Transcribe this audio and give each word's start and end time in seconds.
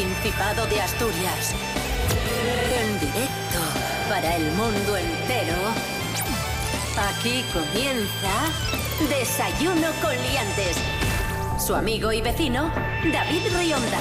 Principado 0.00 0.66
de 0.68 0.80
Asturias. 0.80 1.52
En 2.74 3.00
directo 3.00 3.58
para 4.08 4.34
el 4.34 4.50
mundo 4.52 4.96
entero. 4.96 5.54
Aquí 7.10 7.44
comienza 7.52 8.48
Desayuno 9.10 9.88
con 10.00 10.16
Liantes. 10.16 10.78
Su 11.58 11.74
amigo 11.74 12.12
y 12.12 12.22
vecino, 12.22 12.72
David 13.12 13.42
Rionda. 13.54 13.98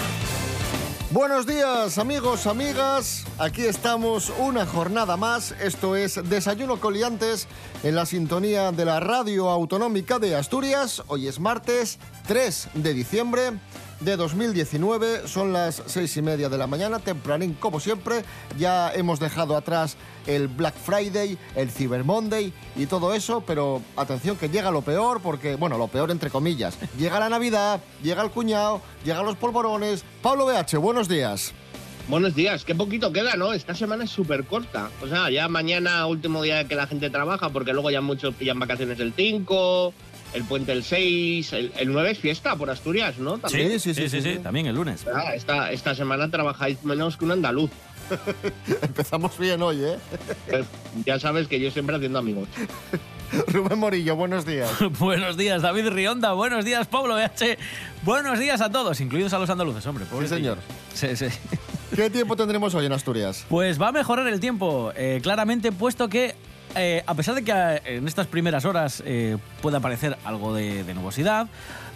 Buenos 1.12 1.46
días 1.46 1.98
amigos, 1.98 2.48
amigas. 2.48 3.26
Aquí 3.38 3.66
estamos 3.66 4.32
una 4.40 4.66
jornada 4.66 5.18
más. 5.18 5.52
Esto 5.60 5.98
es 5.98 6.18
Desayuno 6.30 6.80
Coliantes 6.80 7.50
en 7.84 7.96
la 7.96 8.06
sintonía 8.06 8.72
de 8.72 8.86
la 8.86 9.02
Radio 9.02 9.50
Autonómica 9.50 10.18
de 10.18 10.38
Asturias. 10.38 11.04
Hoy 11.08 11.28
es 11.28 11.42
martes 11.42 12.00
3 12.26 12.70
de 12.76 12.94
diciembre 12.94 13.52
de 14.00 14.16
2019. 14.16 15.28
Son 15.28 15.54
las 15.54 15.84
seis 15.86 16.16
y 16.18 16.22
media 16.22 16.50
de 16.50 16.58
la 16.58 16.68
mañana, 16.68 17.00
tempranín 17.00 17.54
como 17.54 17.80
siempre. 17.80 18.24
Ya 18.58 18.92
hemos 18.94 19.20
dejado 19.20 19.56
atrás 19.56 19.98
el 20.28 20.48
Black 20.48 20.76
Friday, 20.76 21.38
el 21.56 21.70
Cyber 21.70 22.04
Monday 22.04 22.54
y 22.76 22.86
todo 22.86 23.14
eso, 23.14 23.42
pero 23.46 23.82
atención 23.96 24.38
que 24.38 24.50
llega 24.50 24.72
lo 24.72 24.82
peor, 24.82 25.22
porque, 25.22 25.56
bueno, 25.56 25.78
lo 25.78 25.88
peor 25.88 26.12
entre 26.12 26.30
comillas. 26.30 26.78
Llega 26.98 27.20
la 27.20 27.30
Navidad, 27.30 27.82
llega 28.04 28.24
el 28.24 28.32
cuñado, 28.32 28.82
llegan 29.04 29.26
los 29.26 29.36
polvorones. 29.36 30.04
Pablo 30.22 30.46
BH, 30.46 30.78
buenos 30.78 31.08
días. 31.08 31.54
Buenos 32.08 32.34
días, 32.34 32.66
qué 32.66 32.74
poquito 32.74 33.14
queda, 33.14 33.36
¿no? 33.36 33.54
Esta 33.54 33.76
semana 33.76 34.06
es 34.06 34.10
súper 34.10 34.46
corta. 34.46 34.90
O 35.00 35.08
sea, 35.08 35.30
ya 35.30 35.48
mañana, 35.48 36.08
último 36.08 36.42
día 36.42 36.68
que 36.68 36.74
la 36.74 36.88
gente 36.88 37.12
trabaja, 37.12 37.50
porque 37.50 37.72
luego 37.72 37.92
ya 37.92 38.02
muchos 38.02 38.34
pillan 38.34 38.58
vacaciones 38.58 39.00
el 39.00 39.14
5, 39.14 39.94
el 40.34 40.44
puente 40.44 40.72
el 40.72 40.84
6, 40.84 41.54
el, 41.54 41.92
9 41.92 42.12
es 42.12 42.20
fiesta 42.20 42.56
por 42.56 42.70
Asturias, 42.70 43.18
¿no? 43.18 43.38
¿También? 43.38 43.80
Sí, 43.80 43.94
sí, 43.94 44.10
sí, 44.10 44.22
sí, 44.22 44.40
también 44.40 44.68
el 44.68 44.76
lunes. 44.76 45.06
Ah, 45.14 45.34
esta, 45.34 45.72
esta 45.72 45.96
semana 45.96 46.30
trabajáis 46.30 46.84
menos 46.84 47.18
que 47.18 47.26
un 47.26 47.32
andaluz. 47.32 47.72
Empezamos 48.82 49.38
bien 49.38 49.62
hoy, 49.62 49.84
¿eh? 49.84 49.98
Pues, 50.50 50.66
ya 51.06 51.20
sabes 51.20 51.48
que 51.48 51.60
yo 51.60 51.72
siempre 51.72 51.96
haciendo 51.96 52.20
amigos. 52.20 52.48
Rubén 53.48 53.78
Morillo, 53.78 54.16
buenos 54.16 54.46
días. 54.46 54.72
buenos 55.00 55.38
días, 55.38 55.62
David 55.62 55.90
Rionda. 55.90 56.34
Buenos 56.34 56.66
días, 56.66 56.88
Pablo 56.88 57.16
BH. 57.16 57.58
Buenos 58.04 58.40
días 58.40 58.62
a 58.62 58.72
todos, 58.72 59.00
incluidos 59.02 59.34
a 59.34 59.40
los 59.40 59.50
andaluces, 59.50 59.86
hombre. 59.86 60.06
Sí, 60.20 60.28
señor. 60.28 60.58
Sí, 60.94 61.16
sí. 61.16 61.28
¿Qué 61.96 62.10
tiempo 62.10 62.36
tendremos 62.36 62.74
hoy 62.76 62.86
en 62.86 62.94
Asturias? 62.94 63.46
Pues 63.50 63.82
va 63.82 63.90
a 63.90 63.92
mejorar 63.92 64.28
el 64.28 64.40
tiempo, 64.40 64.92
eh, 64.96 65.20
claramente, 65.22 65.72
puesto 65.72 66.08
que 66.08 66.36
eh, 66.76 67.04
a 67.06 67.16
pesar 67.16 67.36
de 67.36 67.44
que 67.44 67.52
eh, 67.52 67.82
en 67.98 68.08
estas 68.08 68.28
primeras 68.28 68.66
horas 68.66 69.02
eh, 69.06 69.38
pueda 69.62 69.80
aparecer 69.80 70.18
algo 70.24 70.54
de, 70.54 70.84
nubosidad, 70.94 71.48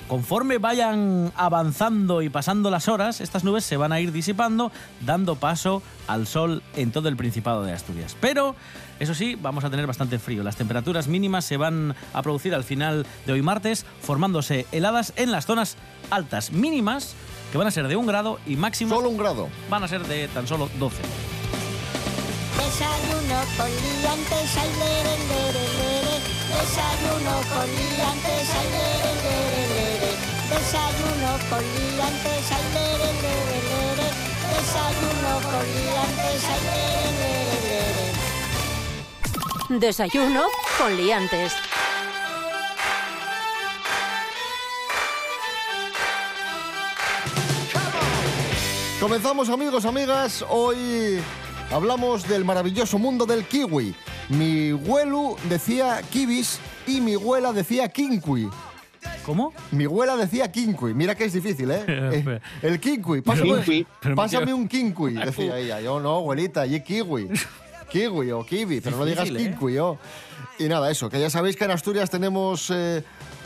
conforme 0.08 0.58
vayan 0.58 1.32
avanzando 1.36 2.22
y 2.22 2.30
pasando 2.30 2.70
las 2.70 2.88
horas, 2.88 3.22
estas 3.22 3.44
nubes 3.44 3.64
se 3.64 3.78
van 3.78 3.92
a 3.92 4.00
ir 4.00 4.12
disipando, 4.12 4.72
dando 5.06 5.36
paso 5.36 5.84
al 6.08 6.28
sol 6.28 6.64
en 6.76 6.92
todo 6.92 7.08
el 7.08 7.16
Principado 7.16 7.64
de 7.64 7.72
Asturias. 7.72 8.18
Pero, 8.20 8.56
eso 9.00 9.14
sí, 9.14 9.36
vamos 9.36 9.64
a 9.64 9.70
tener 9.70 9.88
bastante 9.88 10.20
frío. 10.20 10.44
Las 10.44 10.56
temperaturas 10.56 11.08
mínimas 11.08 11.46
se 11.46 11.58
van 11.58 11.96
a 12.14 12.22
producir 12.22 12.54
al 12.56 12.64
final 12.64 13.06
de 13.26 13.34
hoy 13.34 13.42
martes, 13.42 13.86
formándose 14.02 14.66
heladas 14.72 15.14
en 15.16 15.32
las 15.32 15.46
zonas 15.46 15.78
altas 16.10 16.52
mínimas, 16.52 17.16
que 17.52 17.58
van 17.58 17.68
a 17.68 17.72
ser 17.72 17.88
de 17.88 17.96
un 17.96 18.08
grado, 18.08 18.40
y 18.48 18.56
máximas... 18.56 18.98
Solo 18.98 19.10
un 19.10 19.18
grado. 19.18 19.50
Van 19.70 19.84
a 19.84 19.88
ser 19.88 20.04
de 20.06 20.28
tan 20.30 20.48
solo 20.48 20.70
12. 20.80 21.33
Desayuno 22.74 23.38
con 23.56 23.70
liantes, 23.70 24.58
ay, 24.58 24.72
lere, 24.80 25.14
lere, 25.30 25.64
lere. 25.78 26.16
Desayuno 26.50 27.36
con 27.54 27.68
liantes, 27.70 28.50
ay, 28.50 28.68
lere, 28.74 29.12
lere, 29.22 29.62
lere. 29.76 30.12
Desayuno 30.50 31.32
con 31.52 31.62
liantes, 31.62 32.46
ay, 32.50 32.66
lere, 32.74 33.10
lere, 33.22 33.58
lere. 33.70 34.08
Desayuno 34.50 35.32
con 35.52 35.66
liantes, 35.70 36.44
ay, 36.50 36.62
lere, 36.66 37.10
lere, 37.22 37.70
lere. 39.70 39.80
Desayuno 39.80 40.44
con 40.80 40.92
liantes. 40.98 41.54
Comenzamos 49.00 49.50
amigos, 49.50 49.86
amigas. 49.86 50.44
Hoy 50.50 51.22
hablamos 51.74 52.28
del 52.28 52.46
maravilloso 52.46 53.00
mundo 53.00 53.26
del 53.26 53.46
kiwi. 53.46 53.96
Mi 54.30 54.72
abuelo 54.72 55.36
decía 55.50 56.02
kiwis 56.10 56.60
y 56.86 57.02
mi 57.02 57.16
abuela 57.16 57.52
decía 57.52 57.90
kinkui. 57.90 58.50
¿Cómo? 59.26 59.54
Mi 59.72 59.86
abuela 59.86 60.16
decía 60.16 60.52
kinkui. 60.52 60.94
Mira 60.94 61.16
que 61.16 61.26
es 61.26 61.34
difícil, 61.34 61.72
¿eh? 61.72 61.84
eh 61.88 62.40
el 62.62 62.80
kinkui. 62.80 63.22
Pásame, 63.22 63.86
pásame 64.16 64.54
un 64.54 64.68
kinkui, 64.68 65.14
decía 65.14 65.58
ella. 65.58 65.82
Yo 65.82 66.00
no, 66.00 66.18
abuelita, 66.18 66.66
y 66.66 66.82
kiwi. 66.82 67.30
Kiwi 67.94 68.32
o 68.32 68.44
kiwi, 68.44 68.82
pero 68.82 68.98
no 68.98 69.06
digas 69.06 69.30
¿eh? 69.30 69.34
kinkui. 69.36 69.78
Oh. 69.78 70.00
Y 70.58 70.64
nada, 70.64 70.90
eso, 70.90 71.10
que 71.10 71.20
ya 71.20 71.30
sabéis 71.30 71.56
que 71.56 71.66
en 71.66 71.72
Asturias 71.72 72.10
tenemos... 72.10 72.72
Eh, 72.72 73.04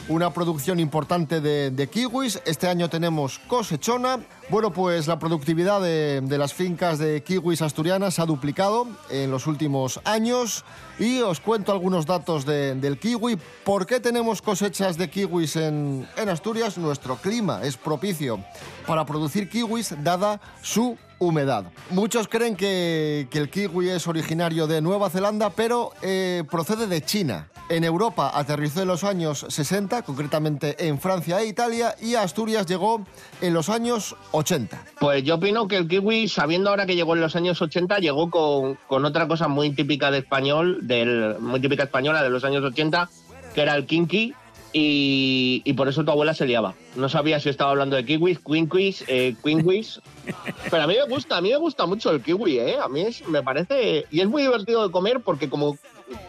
una 0.09 0.31
producción 0.31 0.79
importante 0.79 1.41
de, 1.41 1.87
kiwis. 1.87 2.41
Este 2.45 2.67
año 2.67 2.89
tenemos 2.89 3.39
cosechona. 3.39 4.19
Bueno, 4.49 4.71
pues 4.71 5.07
la 5.07 5.19
productividad 5.19 5.81
de, 5.81 6.37
las 6.37 6.53
fincas 6.53 6.97
de 6.97 7.21
kiwis 7.23 7.61
asturianas 7.61 8.15
se 8.15 8.21
ha 8.21 8.25
duplicado 8.25 8.87
en 9.09 9.31
los 9.31 9.47
últimos 9.47 9.99
años. 10.05 10.63
Y 10.99 11.19
os 11.19 11.39
cuento 11.39 11.71
algunos 11.71 12.05
datos 12.05 12.45
del 12.45 12.99
kiwi. 12.99 13.37
¿Por 13.63 13.85
qué 13.85 13.99
tenemos 13.99 14.41
cosechas 14.41 14.97
de 14.97 15.09
kiwis 15.09 15.55
en, 15.57 16.07
en 16.15 16.29
Asturias? 16.29 16.77
Nuestro 16.77 17.17
clima 17.17 17.61
es 17.63 17.75
propicio 17.77 18.39
para 18.85 19.05
producir 19.05 19.49
kiwis 19.49 19.93
dada 20.03 20.39
su 20.61 20.97
humedad. 21.19 21.65
Muchos 21.89 22.27
creen 22.27 22.55
que, 22.55 23.27
el 23.31 23.49
kiwi 23.49 23.89
es 23.89 24.07
originario 24.07 24.67
de 24.67 24.81
Nueva 24.81 25.09
Zelanda, 25.09 25.51
pero 25.51 25.91
eh, 26.01 26.43
procede 26.49 26.87
de 26.87 27.01
China. 27.01 27.49
En 27.69 27.83
Europa 27.83 28.31
aterrizó 28.33 28.81
en 28.81 28.87
los 28.87 29.03
años 29.03 29.45
60, 29.49 30.03
concretamente 30.03 30.87
en 30.87 30.99
Francia 30.99 31.41
e 31.41 31.47
Italia, 31.47 31.95
y 32.01 32.15
a 32.15 32.23
Asturias 32.23 32.65
llegó 32.65 33.05
en 33.41 33.53
los 33.53 33.67
años 33.67 34.15
80. 34.31 34.85
Pues 34.99 35.23
yo 35.23 35.35
opino 35.35 35.67
que 35.67 35.75
el 35.75 35.87
kiwi, 35.87 36.29
sabiendo 36.29 36.69
ahora 36.69 36.85
que 36.85 36.95
llegó 36.95 37.13
en 37.15 37.21
los 37.21 37.35
años 37.35 37.61
80, 37.61 37.99
llegó 37.99 38.29
con, 38.29 39.05
otra 39.05 39.27
cosa 39.27 39.49
muy 39.49 39.71
típica 39.71 40.11
de 40.11 40.19
español, 40.19 40.79
del, 40.87 41.35
muy 41.39 41.59
típica 41.59 41.83
española 41.83 42.23
de 42.23 42.29
los 42.29 42.45
años 42.45 42.63
80, 42.63 43.09
que 43.53 43.61
era 43.61 43.75
el 43.75 43.85
kinky, 43.85 44.33
y, 44.73 45.73
por 45.73 45.87
eso 45.87 46.03
tu 46.03 46.11
abuela 46.11 46.33
se 46.33 46.45
liaba. 46.45 46.73
No 46.95 47.09
sabía 47.09 47.39
si 47.39 47.49
estaba 47.49 47.71
hablando 47.71 47.95
de 47.95 48.05
kiwis, 48.05 48.39
quinquis, 48.39 49.03
eh, 49.07 49.35
quinquis. 49.43 50.01
Pero 50.69 50.83
a 50.83 50.87
mí 50.87 50.95
me 50.95 51.13
gusta, 51.13 51.37
a 51.37 51.41
mí 51.41 51.49
me 51.49 51.57
gusta 51.57 51.85
mucho 51.85 52.11
el 52.11 52.21
kiwi, 52.21 52.59
¿eh? 52.59 52.77
A 52.83 52.87
mí 52.87 53.05
me 53.27 53.43
parece... 53.43 54.05
Y 54.11 54.19
es 54.19 54.27
muy 54.27 54.43
divertido 54.43 54.85
de 54.85 54.91
comer 54.91 55.21
porque 55.21 55.49
como 55.49 55.77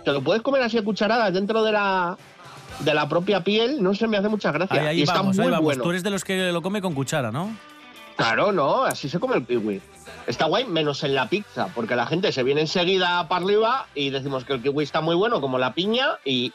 te 0.04 0.12
lo 0.12 0.22
puedes 0.22 0.43
comer 0.43 0.62
así 0.62 0.78
a 0.78 0.84
cucharadas 0.84 1.32
dentro 1.32 1.62
de 1.62 1.72
la, 1.72 2.16
de 2.81 2.94
la 2.94 3.09
propia 3.09 3.43
piel, 3.43 3.82
no 3.82 3.94
sé, 3.94 4.06
me 4.06 4.16
hace 4.16 4.28
mucha 4.28 4.53
gracia. 4.53 4.93
y 4.93 5.03
está 5.03 5.22
muy 5.22 5.37
bueno. 5.60 5.82
Tú 5.82 5.91
eres 5.91 6.03
de 6.03 6.10
los 6.10 6.25
que 6.25 6.53
lo 6.53 6.62
come 6.62 6.81
con 6.81 6.94
cuchara, 6.94 7.31
¿no? 7.31 7.56
Claro, 8.16 8.50
no, 8.50 8.84
así 8.84 9.09
se 9.09 9.21
come 9.21 9.37
el 9.37 9.47
kiwi. 9.47 9.81
Está 10.28 10.44
guay, 10.44 10.66
menos 10.66 11.03
en 11.05 11.15
la 11.15 11.31
pizza, 11.31 11.69
porque 11.75 11.97
la 11.97 12.05
gente 12.05 12.33
se 12.33 12.43
viene 12.43 12.61
enseguida 12.61 13.27
para 13.28 13.43
arriba 13.43 13.87
y 13.94 14.11
decimos 14.11 14.44
que 14.44 14.53
el 14.53 14.62
kiwi 14.62 14.84
está 14.84 15.00
muy 15.00 15.16
bueno, 15.16 15.41
como 15.41 15.59
la 15.59 15.72
piña, 15.72 16.19
y, 16.22 16.53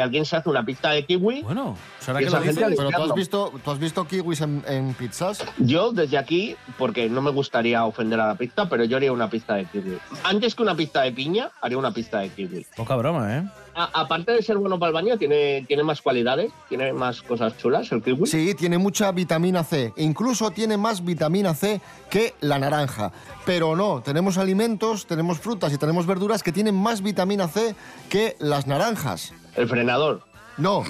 alguien 0.00 0.24
se 0.24 0.34
hace 0.34 0.50
una 0.50 0.64
pizza 0.64 0.90
de 0.90 1.04
kiwi. 1.04 1.42
Bueno, 1.42 1.76
¿será 2.00 2.18
que 2.18 2.26
lo 2.26 2.40
Pero 2.40 2.90
¿tú 2.90 3.02
has, 3.04 3.14
visto, 3.14 3.52
¿tú 3.64 3.70
has 3.70 3.78
visto 3.78 4.08
kiwis 4.08 4.40
en, 4.40 4.94
pizzas? 4.98 5.44
Yo, 5.58 5.92
desde 5.92 6.18
aquí, 6.18 6.56
porque 6.76 7.08
no 7.08 7.22
me 7.22 7.30
gustaría 7.30 7.84
ofender 7.84 8.18
a 8.18 8.26
la 8.26 8.34
pizza, 8.34 8.68
pero 8.68 8.82
yo 8.82 8.96
haría 8.96 9.12
una 9.12 9.30
pizza 9.30 9.54
de 9.54 9.66
kiwi. 9.66 9.98
Antes 10.24 10.56
que 10.56 10.64
una 10.64 10.74
pizza 10.74 11.02
de 11.02 11.12
piña, 11.12 11.50
haría 11.62 11.78
una 11.78 11.92
pizza 11.92 12.18
de 12.18 12.30
kiwi. 12.30 12.66
Poca 12.74 12.96
broma, 12.96 13.36
¿eh? 13.36 13.44
Aparte 13.76 14.32
de 14.32 14.42
ser 14.42 14.56
bueno 14.56 14.78
para 14.78 14.88
el 14.88 14.94
baño, 14.94 15.18
tiene, 15.18 15.64
tiene 15.68 15.82
más 15.82 16.00
cualidades, 16.00 16.50
tiene 16.68 16.92
más 16.92 17.22
cosas 17.22 17.56
chulas 17.58 17.92
el 17.92 18.02
kiwi. 18.02 18.26
Sí, 18.26 18.54
tiene 18.54 18.78
mucha 18.78 19.12
vitamina 19.12 19.62
C. 19.64 19.92
Incluso 19.96 20.50
tiene 20.50 20.76
más 20.76 21.04
vitamina 21.04 21.54
C 21.54 21.80
que 22.10 22.34
la 22.40 22.58
naranja. 22.58 23.12
Pero 23.44 23.76
no, 23.76 24.02
tenemos 24.02 24.38
alimentos, 24.38 25.06
tenemos 25.06 25.38
frutas 25.38 25.72
y 25.72 25.78
tenemos 25.78 26.06
verduras 26.06 26.42
que 26.42 26.52
tienen 26.52 26.74
más 26.74 27.02
vitamina 27.02 27.48
C 27.48 27.74
que 28.08 28.36
las 28.38 28.66
naranjas. 28.66 29.32
El 29.54 29.68
frenador. 29.68 30.22
No. 30.56 30.84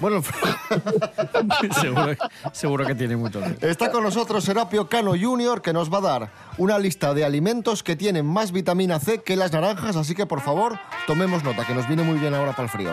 Bueno, 0.00 0.22
seguro, 2.52 2.86
que 2.86 2.94
tiene 2.94 3.16
mucho. 3.16 3.40
Está 3.60 3.90
con 3.90 4.02
nosotros 4.02 4.44
Serapio 4.44 4.88
Cano 4.88 5.12
Jr., 5.18 5.62
que 5.62 5.72
nos 5.72 5.92
va 5.92 5.98
a 5.98 6.00
dar 6.00 6.30
una 6.58 6.78
lista 6.78 7.14
de 7.14 7.24
alimentos 7.24 7.82
que 7.82 7.96
tienen 7.96 8.26
más 8.26 8.52
vitamina 8.52 8.98
C 8.98 9.22
que 9.22 9.36
las 9.36 9.52
naranjas, 9.52 9.96
así 9.96 10.14
que 10.14 10.26
por 10.26 10.40
favor, 10.40 10.78
tomemos 11.06 11.44
nota, 11.44 11.64
que 11.64 11.74
nos 11.74 11.86
viene 11.86 12.02
muy 12.02 12.18
bien 12.18 12.34
ahora 12.34 12.52
para 12.52 12.64
el 12.64 12.68
frío. 12.70 12.92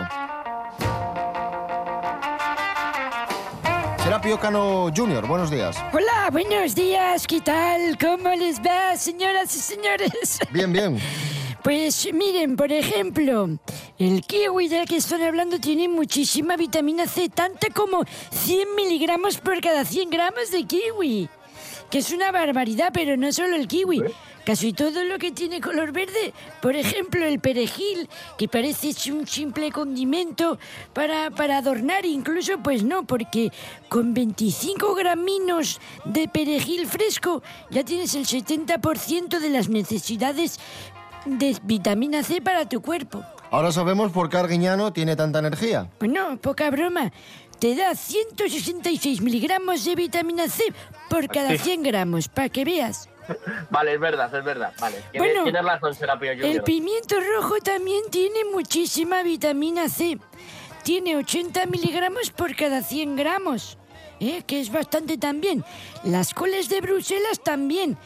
Serapio 4.02 4.38
Cano 4.38 4.90
Jr., 4.94 5.26
buenos 5.26 5.50
días. 5.50 5.76
Hola, 5.92 6.28
buenos 6.30 6.74
días, 6.74 7.26
¿qué 7.26 7.40
tal? 7.40 7.96
¿Cómo 7.98 8.30
les 8.30 8.60
va, 8.60 8.96
señoras 8.96 9.54
y 9.56 9.58
señores? 9.58 10.38
Bien, 10.50 10.72
bien. 10.72 10.98
Pues 11.62 12.08
miren, 12.12 12.56
por 12.56 12.72
ejemplo, 12.72 13.48
el 13.96 14.22
kiwi 14.22 14.66
del 14.66 14.88
que 14.88 14.96
están 14.96 15.22
hablando 15.22 15.60
tiene 15.60 15.86
muchísima 15.88 16.56
vitamina 16.56 17.06
C, 17.06 17.28
tanta 17.28 17.68
como 17.70 18.04
100 18.32 18.74
miligramos 18.74 19.38
por 19.38 19.60
cada 19.60 19.84
100 19.84 20.10
gramos 20.10 20.50
de 20.50 20.64
kiwi. 20.64 21.28
que 21.88 21.98
es 21.98 22.10
una 22.10 22.32
barbaridad, 22.32 22.90
pero 22.92 23.16
no 23.16 23.30
solo 23.32 23.54
el 23.54 23.68
kiwi. 23.68 24.02
Casi 24.44 24.72
todo 24.72 25.04
lo 25.04 25.18
que 25.18 25.30
tiene 25.30 25.60
color 25.60 25.92
verde, 25.92 26.32
por 26.60 26.74
ejemplo 26.74 27.24
el 27.24 27.38
perejil, 27.38 28.08
que 28.36 28.48
parece 28.48 29.12
un 29.12 29.24
simple 29.28 29.70
condimento 29.70 30.58
para, 30.92 31.30
para 31.30 31.58
adornar, 31.58 32.04
incluso 32.06 32.58
pues 32.58 32.82
no, 32.82 33.04
porque 33.04 33.52
con 33.88 34.14
25 34.14 34.96
graminos 34.96 35.80
de 36.06 36.26
perejil 36.26 36.88
fresco 36.88 37.40
ya 37.70 37.84
tienes 37.84 38.16
el 38.16 38.26
70% 38.26 39.38
de 39.38 39.50
las 39.50 39.68
necesidades 39.68 40.58
de 41.24 41.56
vitamina 41.62 42.22
C 42.22 42.40
para 42.40 42.68
tu 42.68 42.80
cuerpo. 42.82 43.24
Ahora 43.50 43.70
sabemos 43.72 44.12
por 44.12 44.28
qué 44.28 44.38
Arguiñano 44.38 44.92
tiene 44.92 45.14
tanta 45.16 45.38
energía. 45.38 45.88
Bueno, 45.98 46.38
poca 46.40 46.70
broma. 46.70 47.12
Te 47.58 47.76
da 47.76 47.94
166 47.94 49.20
miligramos 49.20 49.84
de 49.84 49.94
vitamina 49.94 50.48
C 50.48 50.64
por 51.08 51.28
cada 51.28 51.56
100 51.56 51.82
gramos, 51.82 52.28
para 52.28 52.48
que 52.48 52.64
veas. 52.64 53.08
Vale, 53.70 53.94
es 53.94 54.00
verdad, 54.00 54.34
es 54.34 54.44
verdad. 54.44 54.72
Vale. 54.80 54.96
Tienes, 55.12 55.42
Bueno, 55.44 55.62
razón, 55.62 55.94
Serapio 55.94 56.32
Junior. 56.32 56.56
El 56.56 56.62
pimiento 56.62 57.16
rojo 57.20 57.56
también 57.62 58.02
tiene 58.10 58.44
muchísima 58.52 59.22
vitamina 59.22 59.88
C. 59.88 60.18
Tiene 60.82 61.16
80 61.16 61.66
miligramos 61.66 62.30
por 62.30 62.56
cada 62.56 62.82
100 62.82 63.14
gramos, 63.14 63.78
¿eh? 64.18 64.42
que 64.44 64.60
es 64.60 64.72
bastante 64.72 65.16
también. 65.16 65.64
Las 66.02 66.34
coles 66.34 66.68
de 66.68 66.80
Bruselas 66.80 67.40
también, 67.44 67.96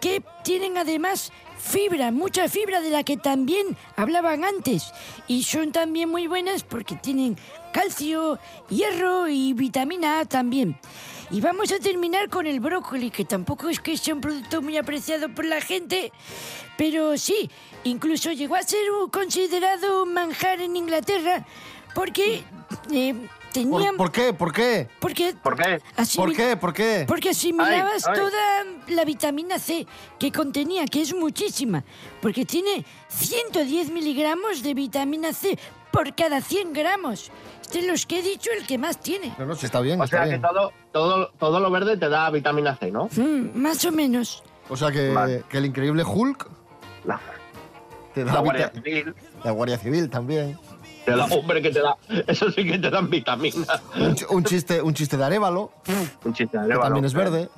que 0.00 0.22
tienen 0.42 0.76
además 0.78 1.30
fibra, 1.66 2.10
mucha 2.12 2.48
fibra 2.48 2.80
de 2.80 2.90
la 2.90 3.02
que 3.02 3.16
también 3.16 3.76
hablaban 3.96 4.44
antes. 4.44 4.92
Y 5.26 5.42
son 5.42 5.72
también 5.72 6.08
muy 6.08 6.26
buenas 6.26 6.62
porque 6.62 6.94
tienen 6.94 7.36
calcio, 7.72 8.38
hierro 8.68 9.28
y 9.28 9.52
vitamina 9.52 10.20
A 10.20 10.24
también. 10.24 10.78
Y 11.30 11.40
vamos 11.40 11.72
a 11.72 11.80
terminar 11.80 12.28
con 12.28 12.46
el 12.46 12.60
brócoli, 12.60 13.10
que 13.10 13.24
tampoco 13.24 13.68
es 13.68 13.80
que 13.80 13.96
sea 13.96 14.14
un 14.14 14.20
producto 14.20 14.62
muy 14.62 14.76
apreciado 14.76 15.28
por 15.28 15.44
la 15.44 15.60
gente, 15.60 16.12
pero 16.78 17.18
sí, 17.18 17.50
incluso 17.82 18.30
llegó 18.30 18.54
a 18.54 18.62
ser 18.62 18.86
considerado 19.10 20.04
un 20.04 20.14
manjar 20.14 20.60
en 20.60 20.76
Inglaterra, 20.76 21.44
porque 21.96 22.44
eh, 22.92 23.14
tenían... 23.60 23.96
¿Por, 23.96 24.10
qué? 24.12 24.32
¿Por 24.32 24.52
qué? 24.52 24.88
Porque 25.00 25.34
¿Por 25.42 25.56
qué? 25.56 25.80
asimil- 25.96 26.16
¿Por 26.16 26.32
qué? 26.34 26.56
¿Por 26.56 26.72
qué? 26.72 27.04
Porque 27.08 27.30
asimilabas 27.30 28.06
Ay, 28.06 28.12
ay. 28.14 28.20
toda 28.20 28.64
la 28.88 29.04
vitamina 29.04 29.58
C 29.58 29.86
que 30.18 30.30
contenía, 30.32 30.84
que 30.86 31.00
es 31.02 31.14
muchísima, 31.14 31.82
porque 32.20 32.44
tiene 32.44 32.84
110 33.08 33.90
miligramos 33.90 34.62
de 34.62 34.74
vitamina 34.74 35.32
C 35.32 35.58
por 35.90 36.14
cada 36.14 36.40
100 36.40 36.72
gramos. 36.72 37.30
Este 37.62 37.80
es 37.80 37.86
los 37.86 38.06
que 38.06 38.18
he 38.20 38.22
dicho 38.22 38.50
el 38.56 38.66
que 38.66 38.78
más 38.78 39.00
tiene. 39.00 39.34
No, 39.38 39.46
no, 39.46 39.54
sí, 39.56 39.66
está 39.66 39.80
bien, 39.80 40.00
O 40.00 40.04
está 40.04 40.18
sea 40.18 40.24
que 40.24 40.30
bien. 40.38 40.42
todo, 40.42 40.72
todo, 40.92 41.30
todo 41.38 41.58
lo 41.60 41.70
verde 41.70 41.96
te 41.96 42.08
da 42.08 42.30
vitamina 42.30 42.76
C, 42.76 42.90
¿no? 42.92 43.08
Mm, 43.16 43.56
más 43.58 43.84
o 43.84 43.90
menos. 43.92 44.42
O 44.68 44.76
sea 44.76 44.90
que, 44.92 45.10
Vale. 45.12 45.44
que 45.48 45.58
el 45.58 45.66
increíble 45.66 46.04
Hulk 46.04 46.48
La, 47.04 47.20
te 48.14 48.24
da 48.24 48.34
la 48.34 48.40
Guardia 48.40 48.70
Civil. 48.74 49.14
La 49.44 49.50
Guardia 49.52 49.78
Civil 49.78 50.10
también. 50.10 50.58
Te 51.06 51.12
da, 51.16 51.24
hombre, 51.26 51.62
que 51.62 51.70
te 51.70 51.80
da. 51.80 51.96
Eso 52.26 52.50
sí 52.50 52.64
que 52.66 52.78
te 52.78 52.90
dan 52.90 53.08
vitaminas. 53.08 53.80
Un, 53.96 54.14
ch- 54.14 54.26
un 54.28 54.44
chiste, 54.44 54.82
un 54.82 54.92
chiste 54.92 55.16
de 55.16 55.24
Arevalo, 55.24 55.72
Un 56.24 56.34
chiste 56.34 56.44
de 56.58 56.64
que 56.64 56.72
Arevalo. 56.72 56.82
también 56.82 57.04
es 57.06 57.14
verde. 57.14 57.48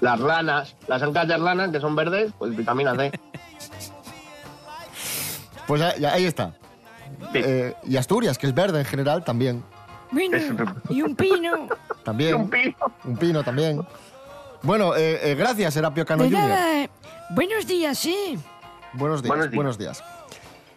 Las 0.00 0.20
ranas, 0.20 0.76
las 0.86 1.02
ancas 1.02 1.26
de 1.26 1.36
ranas 1.38 1.70
que 1.72 1.80
son 1.80 1.96
verdes, 1.96 2.32
pues 2.38 2.54
vitamina 2.54 2.94
C. 2.94 3.10
Pues 5.66 5.80
ya- 5.80 5.96
ya- 5.96 6.12
ahí 6.12 6.24
está. 6.26 6.52
Sí. 7.32 7.40
Eh, 7.42 7.74
y 7.84 7.96
Asturias, 7.96 8.38
que 8.38 8.46
es 8.46 8.54
verde 8.54 8.78
en 8.80 8.84
general, 8.84 9.24
también. 9.24 9.64
Bueno, 10.10 10.38
y 10.88 11.02
un 11.02 11.16
pino. 11.16 11.68
También. 12.04 12.30
Y 12.30 12.32
un 12.34 12.48
pino. 12.50 12.76
Un 13.04 13.16
pino 13.16 13.42
también. 13.42 13.86
Bueno, 14.62 14.94
eh, 14.96 15.30
eh, 15.30 15.34
gracias, 15.34 15.74
Serapio 15.74 16.04
Cano. 16.06 16.24
Buenos 17.30 17.66
días, 17.66 17.98
sí. 17.98 18.38
Buenos 18.92 19.22
días, 19.22 19.28
Buenos 19.36 19.54
buenos 19.54 19.78
días. 19.78 20.02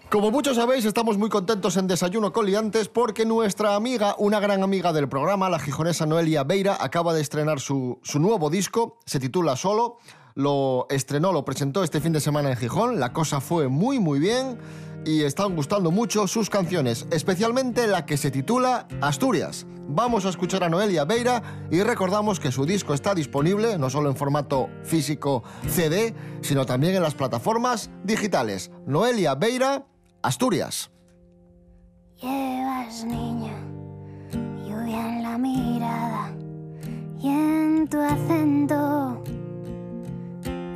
Como 0.10 0.32
muchos 0.32 0.56
sabéis, 0.56 0.86
estamos 0.86 1.20
muy 1.20 1.30
contentos 1.30 1.78
en 1.78 1.86
Desayuno 1.86 2.34
con 2.34 2.48
Liantes 2.48 2.90
porque 2.90 3.28
nuestra 3.28 3.76
amiga, 3.76 4.16
una 4.18 4.40
gran 4.40 4.64
amiga 4.64 4.92
del 4.92 5.08
programa, 5.08 5.52
la 5.52 5.60
gijonesa 5.60 6.08
Noelia 6.08 6.44
Beira, 6.44 6.78
acaba 6.80 7.14
de 7.14 7.22
estrenar 7.22 7.60
su, 7.60 8.00
su 8.02 8.18
nuevo 8.18 8.50
disco, 8.50 8.98
se 9.06 9.20
titula 9.20 9.56
Solo, 9.56 10.00
lo 10.34 10.88
estrenó, 10.90 11.32
lo 11.32 11.46
presentó 11.46 11.84
este 11.84 12.02
fin 12.02 12.12
de 12.12 12.22
semana 12.22 12.50
en 12.50 12.58
Gijón, 12.58 13.00
la 13.00 13.14
cosa 13.14 13.40
fue 13.40 13.68
muy 13.68 14.00
muy 14.00 14.18
bien 14.18 14.58
y 15.06 15.22
están 15.22 15.56
gustando 15.56 15.92
mucho 15.92 16.28
sus 16.28 16.50
canciones, 16.50 17.06
especialmente 17.12 17.86
la 17.86 18.08
que 18.08 18.18
se 18.18 18.32
titula 18.32 18.88
Asturias. 19.02 19.68
Vamos 19.88 20.26
a 20.26 20.30
escuchar 20.30 20.64
a 20.64 20.70
Noelia 20.70 21.06
Beira 21.06 21.68
y 21.70 21.84
recordamos 21.84 22.40
que 22.40 22.52
su 22.52 22.66
disco 22.66 22.96
está 22.96 23.14
disponible 23.14 23.78
no 23.78 23.92
solo 23.92 24.10
en 24.10 24.16
formato 24.16 24.70
físico 24.84 25.44
CD, 25.68 26.16
sino 26.42 26.66
también 26.66 26.96
en 26.96 27.04
las 27.04 27.14
plataformas 27.14 27.92
digitales. 28.04 28.72
Noelia 28.88 29.36
Beira, 29.36 29.86
Asturias. 30.22 30.92
Llevas, 32.22 33.06
niña, 33.06 33.54
lluvia 34.68 35.08
en 35.08 35.24
la 35.24 35.38
mirada 35.38 36.34
y 37.22 37.30
en 37.30 37.88
tu 37.88 38.02
acento. 38.02 39.24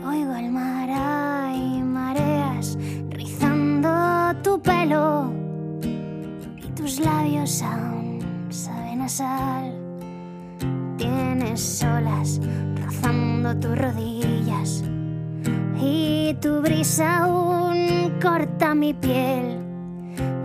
Oigo 0.05 0.33
el 0.35 0.49
mar 0.49 0.89
hay 0.89 1.83
mareas 1.83 2.77
rizando 3.09 3.89
tu 4.41 4.61
pelo 4.61 5.33
y 6.57 6.67
tus 6.75 6.99
labios 6.99 7.61
aún 7.61 8.19
saben 8.49 9.01
a 9.01 9.09
sal. 9.09 9.77
Tienes 10.97 11.83
olas 11.83 12.39
rozando 12.81 13.59
tus 13.59 13.77
rodillas 13.77 14.83
y 15.83 16.33
tu 16.41 16.61
brisa 16.61 17.23
aún 17.23 18.13
corta 18.21 18.73
mi 18.73 18.93
piel. 18.93 19.59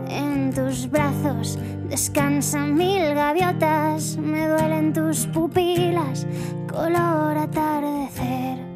En 0.09 0.53
tus 0.55 0.91
brazos 0.91 1.59
descansan 1.89 2.75
mil 2.75 3.15
gaviotas, 3.15 4.17
me 4.17 4.49
duelen 4.49 4.93
tus 4.93 5.27
pupilas, 5.27 6.27
color 6.71 7.39
atardecer. 7.39 8.68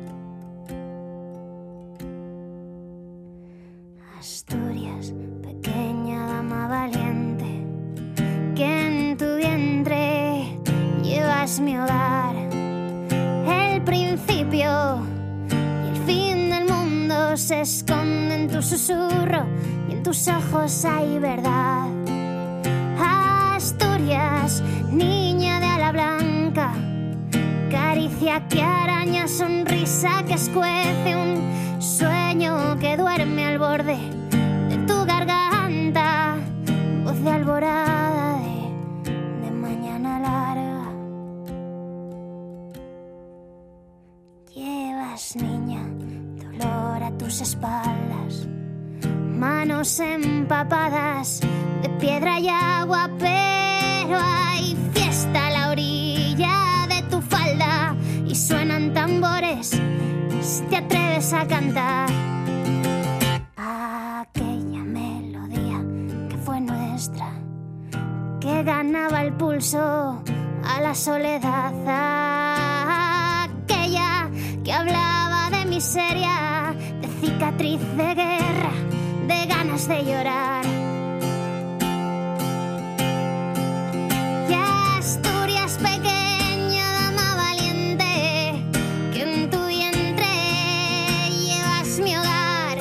Esconde 17.62 18.34
en 18.34 18.48
tu 18.48 18.60
susurro 18.60 19.46
y 19.88 19.92
en 19.92 20.02
tus 20.02 20.26
ojos 20.26 20.84
hay 20.84 21.18
verdad. 21.20 21.86
Asturias, 23.54 24.62
niña 24.90 25.60
de 25.60 25.66
ala 25.66 25.92
blanca, 25.92 26.72
caricia 27.70 28.48
que 28.48 28.62
araña, 28.62 29.28
sonrisa 29.28 30.24
que 30.26 30.34
escuece, 30.34 31.14
un 31.14 31.80
sueño 31.80 32.78
que 32.80 32.96
duerme 32.96 33.46
al 33.46 33.58
borde 33.60 33.98
de 34.68 34.76
tu 34.88 35.04
garganta, 35.04 36.34
voz 37.04 37.22
de 37.22 37.30
alborada 37.30 38.11
espaldas, 47.42 48.46
manos 49.36 49.98
empapadas 49.98 51.40
de 51.82 51.88
piedra 52.00 52.38
y 52.38 52.48
agua, 52.48 53.10
pero 53.18 54.16
hay 54.18 54.76
fiesta 54.94 55.48
a 55.48 55.50
la 55.50 55.70
orilla 55.70 56.86
de 56.88 57.02
tu 57.10 57.20
falda 57.20 57.96
y 58.26 58.34
suenan 58.36 58.94
tambores 58.94 59.70
si 60.40 60.62
te 60.70 60.76
atreves 60.76 61.32
a 61.32 61.46
cantar. 61.48 62.08
Aquella 63.56 64.84
melodía 64.84 65.80
que 66.28 66.36
fue 66.36 66.60
nuestra 66.60 67.28
que 68.40 68.62
ganaba 68.62 69.22
el 69.22 69.32
pulso 69.32 70.22
a 70.64 70.80
la 70.80 70.94
soledad. 70.94 71.72
Aquella 73.48 74.30
que 74.62 74.72
hablaba 74.72 75.50
de 75.50 75.64
miseria, 75.66 76.61
cicatriz 77.22 77.80
de 77.96 78.14
guerra, 78.16 78.72
de 79.28 79.46
ganas 79.46 79.86
de 79.86 80.04
llorar. 80.04 80.64
Y 84.50 84.54
Asturias 84.98 85.78
pequeña, 85.78 86.84
dama 87.00 87.36
valiente, 87.36 88.64
que 89.12 89.22
en 89.22 89.50
tu 89.50 89.64
vientre 89.66 90.26
llevas 91.46 92.00
mi 92.00 92.16
hogar. 92.16 92.78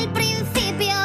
El 0.00 0.10
principio 0.10 0.98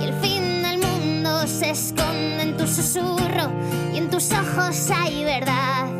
y 0.00 0.04
el 0.04 0.14
fin 0.22 0.62
del 0.62 0.78
mundo 0.78 1.46
se 1.46 1.68
esconde 1.68 2.42
en 2.44 2.56
tu 2.56 2.66
susurro 2.66 3.52
y 3.92 3.98
en 3.98 4.08
tus 4.08 4.32
ojos 4.32 4.90
hay 4.90 5.24
verdad. 5.24 5.99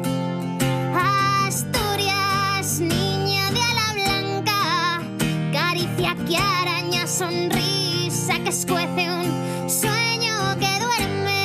Sonrisa 7.20 8.42
que 8.42 8.48
escuece 8.48 9.10
un 9.10 9.68
sueño 9.68 10.56
que 10.58 10.80
duerme 10.80 11.42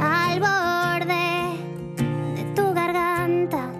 al 0.00 0.40
borde 0.40 1.54
de 2.34 2.52
tu 2.56 2.74
garganta. 2.74 3.70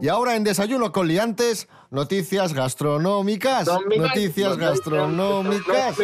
Y 0.00 0.06
ahora 0.06 0.36
en 0.36 0.44
Desayuno 0.44 0.92
con 0.92 1.08
Liantes, 1.08 1.66
noticias 1.90 2.52
gastronómicas. 2.52 3.66
Noticias 3.96 4.56
gastronómicas. 4.56 5.96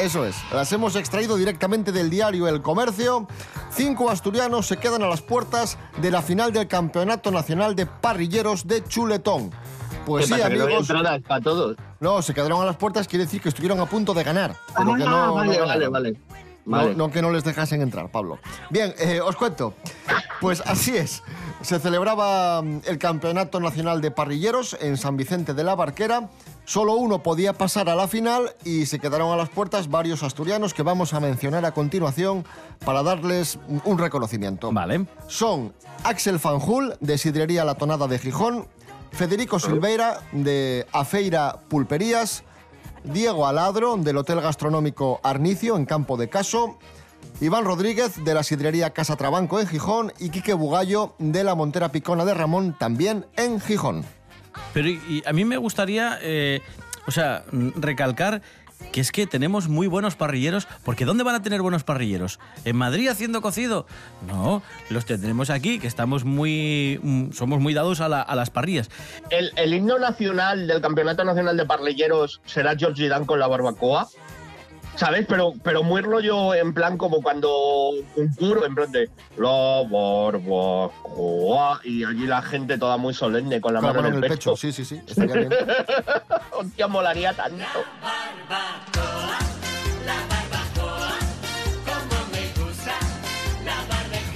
Eso 0.00 0.24
es, 0.24 0.36
las 0.54 0.72
hemos 0.72 0.96
extraído 0.96 1.36
directamente 1.36 1.92
del 1.92 2.08
diario 2.08 2.48
El 2.48 2.62
Comercio. 2.62 3.28
Cinco 3.70 4.08
asturianos 4.08 4.66
se 4.66 4.78
quedan 4.78 5.02
a 5.02 5.06
las 5.06 5.20
puertas 5.20 5.76
de 6.00 6.10
la 6.10 6.22
final 6.22 6.50
del 6.50 6.66
Campeonato 6.66 7.30
Nacional 7.30 7.76
de 7.76 7.84
Parrilleros 7.84 8.66
de 8.66 8.82
Chuletón. 8.84 9.50
Pues 10.04 10.26
sí, 10.26 10.40
amigos. 10.40 10.88
No 10.88 11.02
para 11.22 11.40
todos. 11.40 11.76
No, 12.00 12.22
se 12.22 12.34
quedaron 12.34 12.62
a 12.62 12.64
las 12.64 12.76
puertas, 12.76 13.08
quiere 13.08 13.24
decir 13.24 13.40
que 13.40 13.48
estuvieron 13.48 13.80
a 13.80 13.86
punto 13.86 14.14
de 14.14 14.22
ganar. 14.22 14.54
Ah, 14.74 14.84
vale, 15.34 15.58
vale, 15.60 15.88
vale. 15.88 16.94
No, 16.94 17.10
que 17.10 17.20
no 17.20 17.30
les 17.30 17.44
dejasen 17.44 17.82
entrar, 17.82 18.10
Pablo. 18.10 18.38
Bien, 18.70 18.94
eh, 18.98 19.20
os 19.20 19.36
cuento. 19.36 19.74
Pues 20.40 20.62
así 20.66 20.96
es. 20.96 21.22
Se 21.60 21.78
celebraba 21.78 22.62
mm, 22.62 22.82
el 22.86 22.98
Campeonato 22.98 23.60
Nacional 23.60 24.00
de 24.00 24.10
Parrilleros 24.10 24.76
en 24.80 24.96
San 24.96 25.16
Vicente 25.16 25.54
de 25.54 25.64
la 25.64 25.74
Barquera 25.74 26.28
Solo 26.66 26.94
uno 26.94 27.22
podía 27.22 27.52
pasar 27.52 27.90
a 27.90 27.94
la 27.94 28.08
final 28.08 28.54
y 28.64 28.86
se 28.86 28.98
quedaron 28.98 29.30
a 29.30 29.36
las 29.36 29.50
puertas 29.50 29.90
varios 29.90 30.22
asturianos 30.22 30.72
que 30.72 30.82
vamos 30.82 31.12
a 31.12 31.20
mencionar 31.20 31.66
a 31.66 31.72
continuación 31.72 32.46
para 32.86 33.02
darles 33.02 33.58
un 33.84 33.98
reconocimiento. 33.98 34.72
Vale. 34.72 35.04
Son 35.26 35.74
Axel 36.04 36.40
Fanjul, 36.40 36.96
de 37.00 37.18
Sidrería 37.18 37.66
La 37.66 37.74
Tonada 37.74 38.06
de 38.06 38.18
Gijón, 38.18 38.66
Federico 39.14 39.60
Silveira, 39.60 40.20
de 40.32 40.86
Afeira 40.92 41.60
Pulperías, 41.68 42.42
Diego 43.04 43.46
Aladro, 43.46 43.96
del 43.96 44.16
Hotel 44.16 44.40
Gastronómico 44.40 45.20
Arnicio, 45.22 45.76
en 45.76 45.86
Campo 45.86 46.16
de 46.16 46.28
Caso, 46.28 46.78
Iván 47.40 47.64
Rodríguez, 47.64 48.24
de 48.24 48.34
la 48.34 48.42
Sidrería 48.42 48.90
Casa 48.90 49.14
Trabanco, 49.14 49.60
en 49.60 49.68
Gijón, 49.68 50.12
y 50.18 50.30
Quique 50.30 50.52
Bugallo, 50.52 51.14
de 51.18 51.44
la 51.44 51.54
Montera 51.54 51.90
Picona 51.90 52.24
de 52.24 52.34
Ramón, 52.34 52.76
también 52.76 53.26
en 53.36 53.60
Gijón. 53.60 54.04
Pero 54.72 54.88
a 55.24 55.32
mí 55.32 55.44
me 55.44 55.58
gustaría, 55.58 56.18
eh, 56.20 56.60
o 57.06 57.12
sea, 57.12 57.44
recalcar 57.76 58.42
que 58.92 59.00
es 59.00 59.10
que 59.10 59.26
tenemos 59.26 59.68
muy 59.68 59.86
buenos 59.86 60.14
parrilleros, 60.14 60.68
porque 60.84 61.04
¿dónde 61.04 61.24
van 61.24 61.34
a 61.34 61.42
tener 61.42 61.62
buenos 61.62 61.82
parrilleros? 61.82 62.38
¿En 62.64 62.76
Madrid 62.76 63.08
haciendo 63.08 63.42
cocido? 63.42 63.86
No, 64.26 64.62
los 64.88 65.04
tendremos 65.04 65.50
aquí, 65.50 65.78
que 65.78 65.88
estamos 65.88 66.24
muy, 66.24 67.00
mm, 67.02 67.32
somos 67.32 67.60
muy 67.60 67.74
dados 67.74 68.00
a, 68.00 68.08
las 68.08 68.50
parrillas. 68.50 68.90
El, 69.30 69.74
himno 69.74 69.98
nacional 69.98 70.66
del 70.66 70.80
Campeonato 70.80 71.24
Nacional 71.24 71.56
de 71.56 71.66
Parrilleros 71.66 72.40
será 72.46 72.76
George 72.76 73.08
Dan 73.08 73.24
con 73.24 73.40
la 73.40 73.48
barbacoa. 73.48 74.08
¿Sabes? 74.96 75.26
Pero, 75.28 75.54
pero 75.62 75.82
muy 75.82 76.00
rollo 76.02 76.54
en 76.54 76.72
plan 76.72 76.96
como 76.96 77.20
cuando 77.20 77.90
un 77.90 78.34
puro 78.36 78.64
en 78.64 78.74
plan 78.74 78.92
de 78.92 79.10
barbacoa 79.36 81.00
y 81.84 82.04
allí 82.04 82.26
la 82.26 82.42
gente 82.42 82.78
toda 82.78 82.96
muy 82.96 83.12
solemne 83.12 83.60
con 83.60 83.74
la 83.74 83.80
mano 83.80 84.06
en 84.06 84.14
el, 84.14 84.20
pecho. 84.20 84.56
Sí, 84.56 84.72
sí, 84.72 84.84
sí. 84.84 85.00
Estaría 85.06 85.34
bien. 85.34 85.50
Hostia, 86.52 86.86
molaría 86.86 87.32
tanto. 87.32 87.64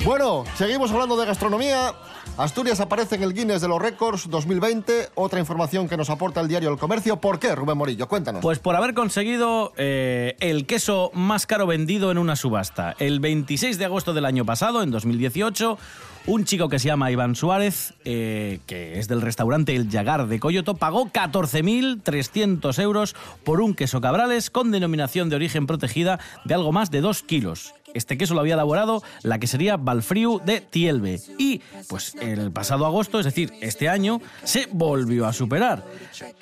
Bueno, 0.05 0.45
seguimos 0.57 0.91
hablando 0.91 1.17
de 1.17 1.27
gastronomía. 1.27 1.93
Asturias 2.39 2.79
aparece 2.79 3.17
en 3.17 3.25
el 3.25 3.35
Guinness 3.35 3.61
de 3.61 3.67
los 3.67 3.83
Récords 3.83 4.31
2020. 4.31 5.09
Otra 5.17 5.41
información 5.41 5.89
que 5.89 5.97
nos 5.97 6.09
aporta 6.09 6.41
el 6.41 6.47
diario 6.47 6.71
El 6.71 6.79
Comercio. 6.79 7.17
¿Por 7.21 7.41
qué, 7.41 7.53
Rubén 7.53 7.77
Morillo? 7.77 8.07
Cuéntanos. 8.07 8.43
Pues 8.43 8.61
por 8.61 8.77
haber 8.77 8.95
conseguido 8.95 9.73
eh, 9.77 10.37
el 10.39 10.65
queso 10.65 11.11
más 11.15 11.47
caro 11.47 11.67
vendido 11.67 12.13
en 12.13 12.19
una 12.19 12.37
subasta. 12.37 12.95
El 13.01 13.19
26 13.19 13.77
de 13.77 13.85
agosto 13.87 14.15
del 14.15 14.25
año 14.25 14.45
pasado, 14.45 14.85
en 14.85 14.93
2018, 14.93 15.79
un 16.27 16.45
chico 16.45 16.69
que 16.69 16.79
se 16.79 16.87
llama 16.87 17.11
Iván 17.11 17.35
Suárez, 17.35 17.95
eh, 18.05 18.61
que 18.67 19.01
es 19.01 19.09
del 19.09 19.21
restaurante 19.21 19.75
El 19.75 19.89
Yagar 19.89 20.29
de 20.29 20.39
Coyoto, 20.39 20.77
pagó 20.77 21.09
14.300 21.09 22.81
euros 22.81 23.17
por 23.43 23.61
un 23.61 23.75
queso 23.75 24.01
cabrales 24.01 24.51
con 24.51 24.71
denominación 24.71 25.29
de 25.29 25.35
origen 25.35 25.67
protegida 25.67 26.21
de 26.45 26.55
algo 26.55 26.71
más 26.71 26.93
de 26.93 27.01
2 27.01 27.21
kilos. 27.25 27.75
Este 27.95 28.19
queso 28.19 28.35
lo 28.35 28.41
había 28.41 28.55
elaborado 28.55 29.03
la 29.23 29.39
que 29.39 29.47
sería 29.47 29.77
Balfriu 29.77 30.41
de 30.45 30.61
Tielbe. 30.61 31.21
Y, 31.39 31.61
pues, 31.89 32.15
el 32.17 32.53
pasado 32.53 32.87
agosto, 32.87 33.19
es 33.19 33.25
decir, 33.25 33.53
este 33.61 33.89
año, 33.89 34.21
se 34.45 34.69
volvió 34.71 35.27
a 35.27 35.33
superar. 35.33 35.85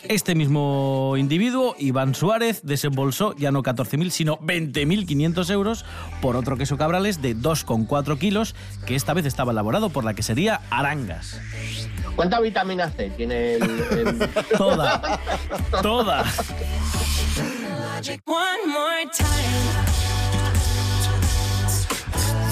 Este 0.02 0.34
mismo 0.34 1.14
individuo, 1.16 1.74
Iván 1.78 2.14
Suárez, 2.14 2.60
desembolsó 2.62 3.34
ya 3.36 3.50
no 3.50 3.62
14.000, 3.62 4.10
sino 4.10 4.38
20.500 4.38 5.50
euros 5.50 5.84
por 6.20 6.36
otro 6.36 6.56
queso 6.56 6.76
cabrales 6.76 7.22
de 7.22 7.36
2,4 7.36 8.18
kilos, 8.18 8.54
que 8.86 8.94
esta 8.94 9.14
vez 9.14 9.26
estaba 9.26 9.52
elaborado 9.52 9.90
por 9.90 10.04
la 10.04 10.14
que 10.14 10.22
sería 10.22 10.60
Arangas. 10.70 11.40
¿Cuánta 12.14 12.40
vitamina 12.40 12.90
C 12.90 13.10
tiene 13.10 13.54
el...? 13.54 14.28
Toda. 14.56 15.20
Toda. 15.82 16.24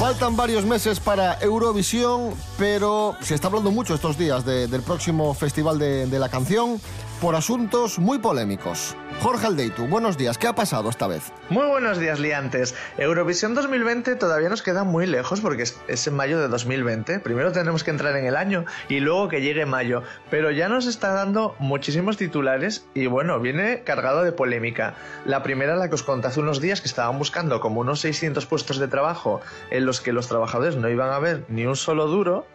Faltan 0.04 0.36
varios 0.36 0.66
meses 0.66 1.00
para 1.00 1.38
Eurovisión, 1.40 2.34
pero 2.58 3.16
se 3.22 3.34
está 3.34 3.46
hablando 3.48 3.70
mucho 3.70 3.94
estos 3.94 4.18
días 4.18 4.44
del 4.44 4.82
próximo 4.82 5.32
Festival 5.32 5.78
de, 5.78 6.18
la 6.18 6.28
Canción 6.28 6.78
por 7.20 7.34
asuntos 7.34 7.98
muy 7.98 8.18
polémicos. 8.18 8.96
Jorge 9.20 9.46
Aldeitu, 9.46 9.86
buenos 9.86 10.16
días. 10.16 10.36
¿Qué 10.38 10.46
ha 10.46 10.54
pasado 10.54 10.90
esta 10.90 11.06
vez? 11.06 11.32
Muy 11.48 11.66
buenos 11.66 11.98
días, 11.98 12.18
liantes. 12.20 12.74
Eurovisión 12.98 13.54
2020 13.54 14.16
todavía 14.16 14.48
nos 14.48 14.62
queda 14.62 14.84
muy 14.84 15.06
lejos 15.06 15.40
porque 15.40 15.62
es, 15.62 16.06
en 16.06 16.14
mayo 16.14 16.38
de 16.40 16.48
2020. 16.48 17.20
Primero 17.20 17.52
tenemos 17.52 17.84
que 17.84 17.90
entrar 17.90 18.16
en 18.16 18.26
el 18.26 18.36
año 18.36 18.64
y 18.88 19.00
luego 19.00 19.28
que 19.28 19.40
llegue 19.40 19.66
mayo. 19.66 20.02
Pero 20.30 20.50
ya 20.50 20.68
nos 20.68 20.86
está 20.86 21.12
dando 21.12 21.54
muchísimos 21.58 22.16
titulares 22.16 22.86
y 22.92 23.06
bueno, 23.06 23.40
viene 23.40 23.82
cargado 23.84 24.24
de 24.24 24.32
polémica. 24.32 24.94
La 25.24 25.42
primera, 25.42 25.76
la 25.76 25.88
que 25.88 25.94
os 25.94 26.02
conté 26.02 26.28
hace 26.28 26.40
unos 26.40 26.60
días, 26.60 26.80
que 26.80 26.88
estaban 26.88 27.18
buscando 27.18 27.60
como 27.60 27.80
unos 27.80 28.00
600 28.00 28.44
puestos 28.46 28.78
de 28.78 28.88
trabajo 28.88 29.40
en 29.70 29.86
los 29.86 30.00
que 30.00 30.12
los 30.12 30.28
trabajadores 30.28 30.76
no 30.76 30.88
iban 30.90 31.10
a 31.10 31.18
ver 31.18 31.44
ni 31.48 31.64
un 31.64 31.76
solo 31.76 32.08
duro 32.08 32.46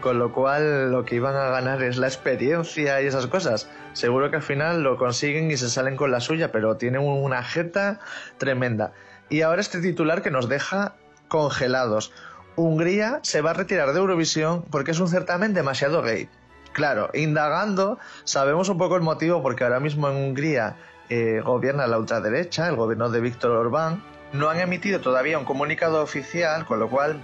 con 0.00 0.18
lo 0.18 0.32
cual 0.32 0.90
lo 0.90 1.04
que 1.04 1.16
iban 1.16 1.36
a 1.36 1.50
ganar 1.50 1.82
es 1.82 1.96
la 1.96 2.06
experiencia 2.06 3.00
y 3.00 3.06
esas 3.06 3.26
cosas. 3.26 3.68
Seguro 3.92 4.30
que 4.30 4.36
al 4.36 4.42
final 4.42 4.82
lo 4.82 4.96
consiguen 4.96 5.50
y 5.50 5.56
se 5.56 5.68
salen 5.68 5.96
con 5.96 6.10
la 6.10 6.20
suya, 6.20 6.52
pero 6.52 6.76
tienen 6.76 7.02
una 7.02 7.42
jeta 7.42 8.00
tremenda. 8.38 8.92
Y 9.28 9.42
ahora 9.42 9.60
este 9.60 9.80
titular 9.80 10.22
que 10.22 10.30
nos 10.30 10.48
deja 10.48 10.94
congelados. 11.28 12.12
Hungría 12.56 13.20
se 13.22 13.40
va 13.40 13.50
a 13.50 13.54
retirar 13.54 13.92
de 13.92 14.00
Eurovisión 14.00 14.64
porque 14.70 14.90
es 14.90 15.00
un 15.00 15.08
certamen 15.08 15.54
demasiado 15.54 16.02
gay. 16.02 16.28
Claro, 16.72 17.10
indagando, 17.14 17.98
sabemos 18.24 18.68
un 18.68 18.78
poco 18.78 18.96
el 18.96 19.02
motivo 19.02 19.42
porque 19.42 19.64
ahora 19.64 19.80
mismo 19.80 20.08
en 20.08 20.16
Hungría 20.16 20.76
eh, 21.08 21.40
gobierna 21.44 21.86
la 21.86 21.98
ultraderecha, 21.98 22.68
el 22.68 22.76
gobierno 22.76 23.08
de 23.08 23.20
Víctor 23.20 23.52
Orbán. 23.52 24.02
No 24.32 24.48
han 24.48 24.60
emitido 24.60 25.00
todavía 25.00 25.38
un 25.38 25.44
comunicado 25.44 26.02
oficial, 26.02 26.64
con 26.66 26.78
lo 26.78 26.88
cual 26.88 27.20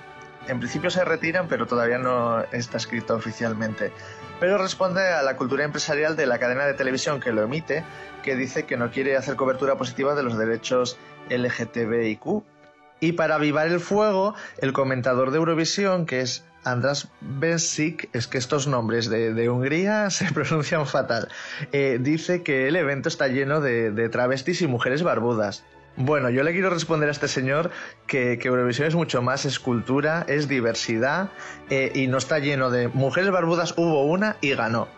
en 0.49 0.59
principio 0.59 0.91
se 0.91 1.05
retiran, 1.05 1.49
pero 1.49 1.67
todavía 1.67 1.99
no 1.99 2.43
está 2.53 2.76
escrito 2.76 3.15
oficialmente. 3.15 3.93
Pero 4.41 4.59
responde 4.59 5.03
a 5.03 5.23
la 5.23 5.37
cultura 5.37 5.65
empresarial 5.65 6.17
de 6.17 6.26
la 6.26 6.38
cadena 6.38 6.67
de 6.67 6.75
televisión 6.75 7.21
que 7.21 7.33
lo 7.33 7.43
emite, 7.43 7.85
que 8.23 8.37
dice 8.37 8.65
que 8.65 8.76
no 8.76 8.91
quiere 8.91 9.17
hacer 9.17 9.37
cobertura 9.37 9.76
positiva 9.76 10.15
de 10.15 10.23
los 10.23 10.37
derechos 10.37 10.99
LGTBIQ. 11.31 12.43
Y 13.00 13.12
para 13.12 13.35
avivar 13.35 13.67
el 13.67 13.81
fuego, 13.81 14.35
el 14.59 14.73
comentador 14.73 15.31
de 15.31 15.38
Eurovisión, 15.38 16.07
que 16.07 16.21
es 16.21 16.45
András 16.65 17.09
Bensik, 17.21 18.09
es 18.15 18.26
que 18.26 18.38
estos 18.38 18.67
nombres 18.67 19.09
de, 19.09 19.49
Hungría 19.49 20.11
se 20.11 20.33
pronuncian 20.33 20.87
fatal, 20.87 21.29
eh, 21.73 21.99
dice 22.00 22.43
que 22.43 22.69
el 22.69 22.76
evento 22.76 23.09
está 23.09 23.29
lleno 23.29 23.61
de 23.61 24.09
travestis 24.09 24.62
y 24.62 24.67
mujeres 24.67 25.03
barbudas. 25.03 25.65
Bueno, 25.97 26.29
yo 26.29 26.43
le 26.43 26.53
quiero 26.53 26.69
responder 26.69 27.09
a 27.09 27.12
este 27.12 27.26
señor 27.26 27.71
que, 28.07 28.38
Eurovisión 28.43 28.87
es 28.87 28.95
mucho 28.95 29.23
más 29.23 29.47
escultura, 29.47 30.26
es 30.29 30.47
diversidad 30.47 31.31
eh, 31.71 31.91
y 31.95 32.07
no 32.07 32.19
está 32.19 32.38
lleno 32.38 32.71
de 32.71 32.88
mujeres 32.88 33.31
barbudas. 33.31 33.73
Hubo 33.79 34.05
una 34.05 34.37
y 34.43 34.55
ganó. 34.55 34.88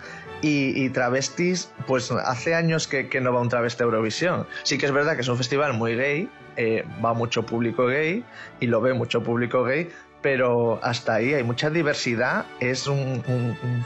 Y, 0.40 0.88
travestis, 0.90 1.72
pues 1.86 2.12
hace 2.12 2.54
años 2.54 2.86
que, 2.86 3.20
no 3.20 3.32
va 3.32 3.40
un 3.40 3.48
travesti 3.48 3.82
a 3.82 3.86
Eurovisión. 3.86 4.46
Sí 4.64 4.76
que 4.78 4.86
es 4.86 4.92
verdad 4.92 5.14
que 5.14 5.22
es 5.22 5.28
un 5.28 5.36
festival 5.36 5.74
muy 5.74 5.96
gay, 5.96 6.28
eh, 6.56 6.84
va 7.04 7.12
mucho 7.12 7.44
público 7.44 7.86
gay 7.86 8.24
y 8.60 8.66
lo 8.66 8.80
ve 8.80 8.92
mucho 8.92 9.22
público 9.22 9.64
gay, 9.64 9.88
pero 10.22 10.80
hasta 10.82 11.14
ahí 11.14 11.34
hay 11.34 11.42
mucha 11.42 11.70
diversidad, 11.70 12.46
es 12.60 12.86
un, 12.86 13.22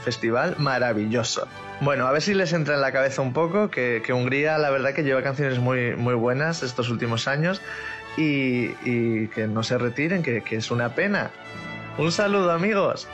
festival 0.03 0.55
maravilloso. 0.57 1.47
Bueno, 1.81 2.07
a 2.07 2.11
ver 2.11 2.21
si 2.21 2.33
les 2.33 2.53
entra 2.53 2.75
en 2.75 2.81
la 2.81 2.91
cabeza 2.91 3.21
un 3.21 3.33
poco 3.33 3.69
que, 3.69 4.01
Hungría 4.13 4.57
la 4.57 4.69
verdad 4.69 4.93
que 4.93 5.03
lleva 5.03 5.21
canciones 5.21 5.59
muy, 5.59 5.95
muy 5.95 6.15
buenas 6.15 6.63
estos 6.63 6.89
últimos 6.89 7.27
años 7.27 7.61
y, 8.17 8.69
que 9.27 9.47
no 9.47 9.63
se 9.63 9.77
retiren, 9.77 10.23
que, 10.23 10.41
que 10.41 10.57
es 10.57 10.71
una 10.71 10.95
pena. 10.95 11.31
Un 11.97 12.11
saludo 12.11 12.51
amigos. 12.51 13.07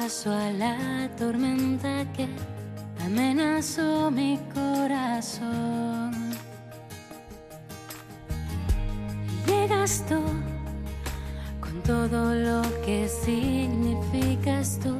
Paso 0.00 0.30
a 0.30 0.50
la 0.50 1.08
tormenta 1.16 2.04
que 2.14 2.28
amenazó 3.04 4.10
mi 4.10 4.38
corazón. 4.52 6.12
Llegas 9.46 10.04
tú 10.08 10.20
con 11.60 11.82
todo 11.82 12.34
lo 12.34 12.62
que 12.84 13.08
significas 13.08 14.78
tú, 14.82 14.94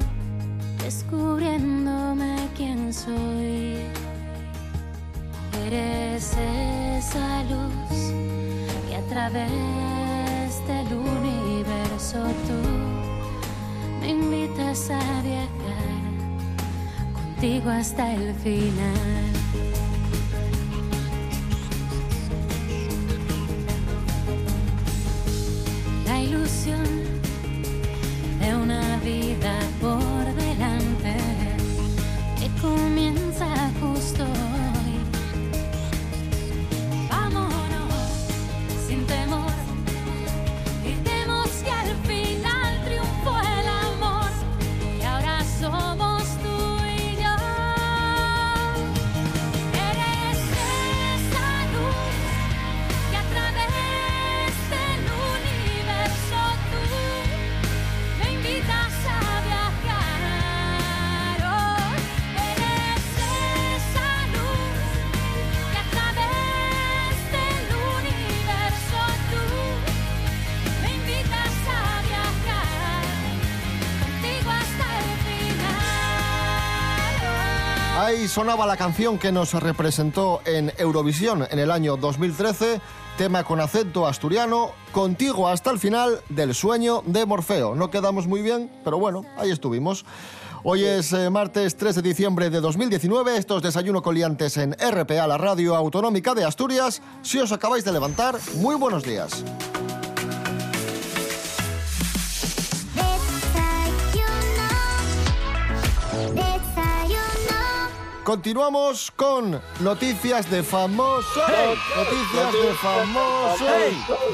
descubriéndome 0.83 2.35
quién 2.57 2.93
soy. 2.93 3.77
Eres 5.67 6.33
esa 6.99 7.43
luz 7.53 7.99
que 8.89 8.97
a 8.97 9.05
través 9.13 10.51
del 10.71 10.89
universo 10.95 12.19
tú 12.47 12.59
me 14.01 14.09
invitas 14.11 14.46
a 14.59 15.21
viajar 15.23 15.47
contigo 17.13 17.69
hasta 17.69 18.15
el 18.15 18.35
final. 18.37 18.95
La 26.07 26.23
ilusión 26.23 26.87
de 28.41 28.57
una 28.57 28.97
vida 29.05 29.59
sonaba 78.37 78.67
la 78.67 78.77
canción 78.77 79.19
que 79.19 79.33
nos 79.33 79.55
representó 79.55 80.43
en 80.45 80.71
Eurovisión 80.77 81.49
en 81.51 81.59
el 81.59 81.71
año 81.71 81.97
2013, 81.97 82.83
tema 83.17 83.45
con 83.45 83.61
acento 83.61 84.07
asturiano, 84.07 84.73
contigo 84.93 85.49
hasta 85.49 85.71
el 85.71 85.79
final 85.79 86.21
del 86.29 86.55
sueño 86.55 87.03
de 87.07 87.25
Morfeo. 87.25 87.75
No 87.75 87.91
quedamos 87.91 88.27
muy 88.27 88.43
bien, 88.43 88.71
pero 88.85 88.99
bueno, 88.99 89.25
ahí 89.39 89.51
estuvimos. 89.51 90.05
Hoy 90.65 90.85
es 90.85 91.15
eh, 91.15 91.31
martes 91.31 91.79
3 91.79 91.95
de 91.95 92.03
diciembre 92.03 92.51
de 92.51 92.61
2019, 92.61 93.39
esto 93.39 93.57
es 93.57 93.63
Desayuno 93.63 94.03
con 94.03 94.15
Liantes 94.15 94.59
en 94.59 94.75
RPA, 94.75 95.27
la 95.27 95.39
radio 95.39 95.75
autonómica 95.75 96.35
de 96.35 96.45
Asturias. 96.45 97.01
Si 97.23 97.39
os 97.39 97.53
acabáis 97.53 97.87
de 97.87 97.93
levantar, 97.93 98.39
muy 98.57 98.75
buenos 98.75 99.03
días. 99.03 99.43
Continuamos 108.27 109.13
con 109.15 109.63
noticias 109.79 110.51
de 110.51 110.65
famosos. 110.65 111.45
Noticias 111.97 112.53
de 112.53 112.75
famosos. 112.75 113.61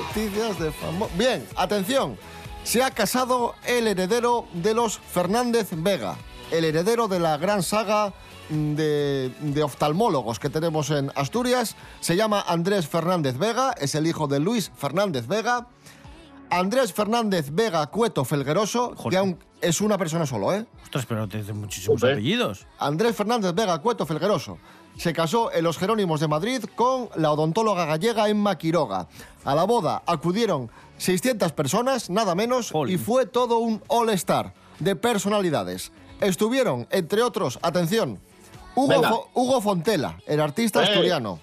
Noticias 0.09 0.59
de 0.59 0.73
famosos. 0.73 1.19
Bien, 1.19 1.47
atención. 1.57 2.17
Se 2.65 2.83
ha 2.83 2.91
casado 2.91 3.55
el 3.67 3.87
heredero 3.87 4.47
de 4.55 4.73
los 4.73 4.99
Fernández 4.99 5.69
Vega. 5.73 6.17
El 6.51 6.65
heredero 6.65 7.07
de 7.07 7.21
la 7.21 7.37
gran 7.37 7.63
saga 7.63 8.15
de, 8.49 9.31
de 9.41 9.63
oftalmólogos 9.63 10.39
que 10.39 10.49
tenemos 10.49 10.89
en 10.89 11.13
Asturias. 11.15 11.77
Se 12.01 12.17
llama 12.17 12.43
Andrés 12.49 12.89
Fernández 12.89 13.37
Vega. 13.37 13.75
Es 13.79 13.95
el 13.95 14.07
hijo 14.07 14.27
de 14.27 14.41
Luis 14.41 14.73
Fernández 14.75 15.27
Vega. 15.27 15.67
Andrés 16.53 16.93
Fernández 16.93 17.49
Vega 17.53 17.87
Cueto 17.87 18.25
Felgueroso, 18.25 18.95
que 19.09 19.17
aún 19.17 19.39
es 19.61 19.81
una 19.81 19.97
persona 19.97 20.27
solo, 20.27 20.53
¿eh? 20.55 20.67
Ostras, 20.85 21.07
pero 21.07 21.27
tiene 21.29 21.53
muchísimos 21.53 22.01
Joder. 22.01 22.15
apellidos. 22.17 22.67
Andrés 22.79 23.17
Fernández 23.17 23.55
Vega 23.55 23.79
Cueto 23.81 24.05
Felgueroso. 24.07 24.59
Se 24.99 25.15
casó 25.15 25.51
en 25.53 25.65
los 25.65 25.79
Jerónimos 25.79 26.21
de 26.21 26.29
Madrid 26.29 26.65
con 26.77 27.09
la 27.17 27.33
odontóloga 27.33 27.87
gallega 27.87 28.29
Emma 28.29 28.59
Quiroga. 28.59 29.09
A 29.45 29.55
la 29.55 29.65
boda 29.65 30.03
acudieron 30.07 30.71
600 30.99 31.53
personas, 31.53 32.11
nada 32.11 32.35
menos, 32.35 32.71
Jolín. 32.71 32.97
y 32.97 32.99
fue 32.99 33.25
todo 33.25 33.59
un 33.59 33.83
all-star 33.89 34.53
de 34.81 34.95
personalidades. 34.95 35.93
Estuvieron, 36.21 36.87
entre 36.91 37.23
otros, 37.23 37.59
atención, 37.63 38.21
Hugo. 38.75 39.03
Fo- 39.03 39.29
Hugo 39.35 39.61
Fontela, 39.63 40.19
el 40.27 40.41
artista 40.41 40.83
asturiano. 40.83 41.41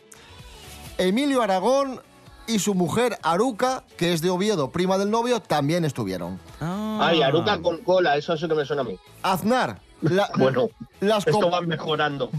Emilio 0.97 1.41
Aragón 1.41 2.01
y 2.49 2.59
su 2.59 2.73
mujer 2.75 3.17
Aruca, 3.23 3.83
que 3.97 4.11
es 4.13 4.21
de 4.21 4.29
Oviedo, 4.29 4.71
prima 4.71 4.97
del 4.97 5.09
novio, 5.11 5.39
también 5.41 5.85
estuvieron. 5.85 6.39
Ah. 6.59 6.97
Ay, 7.01 7.21
Aruca 7.21 7.61
con 7.61 7.77
cola, 7.79 8.17
eso 8.17 8.35
sí 8.35 8.47
que 8.47 8.55
me 8.55 8.65
suena 8.65 8.81
a 8.81 8.85
mí. 8.85 8.97
Aznar, 9.23 9.79
la- 10.01 10.29
Bueno, 10.37 10.69
las, 10.99 11.25
esto 11.27 11.49
va 11.49 11.61
mejorando. 11.61 12.29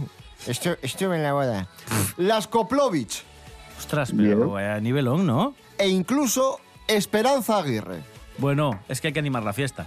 Estu- 0.46 0.78
estuve 0.82 1.16
en 1.16 1.22
la 1.22 1.32
boda. 1.32 1.68
Las 2.16 2.46
Koplovich 2.46 3.22
Ostras, 3.78 4.12
pero 4.16 4.50
vaya 4.50 4.78
nivelón, 4.80 5.26
¿no? 5.26 5.54
e 5.78 5.88
incluso 5.88 6.60
Esperanza 6.86 7.56
Aguirre. 7.58 8.02
Bueno, 8.36 8.78
es 8.88 9.00
que 9.00 9.06
hay 9.08 9.12
que 9.14 9.20
animar 9.20 9.42
la 9.42 9.52
fiesta. 9.54 9.86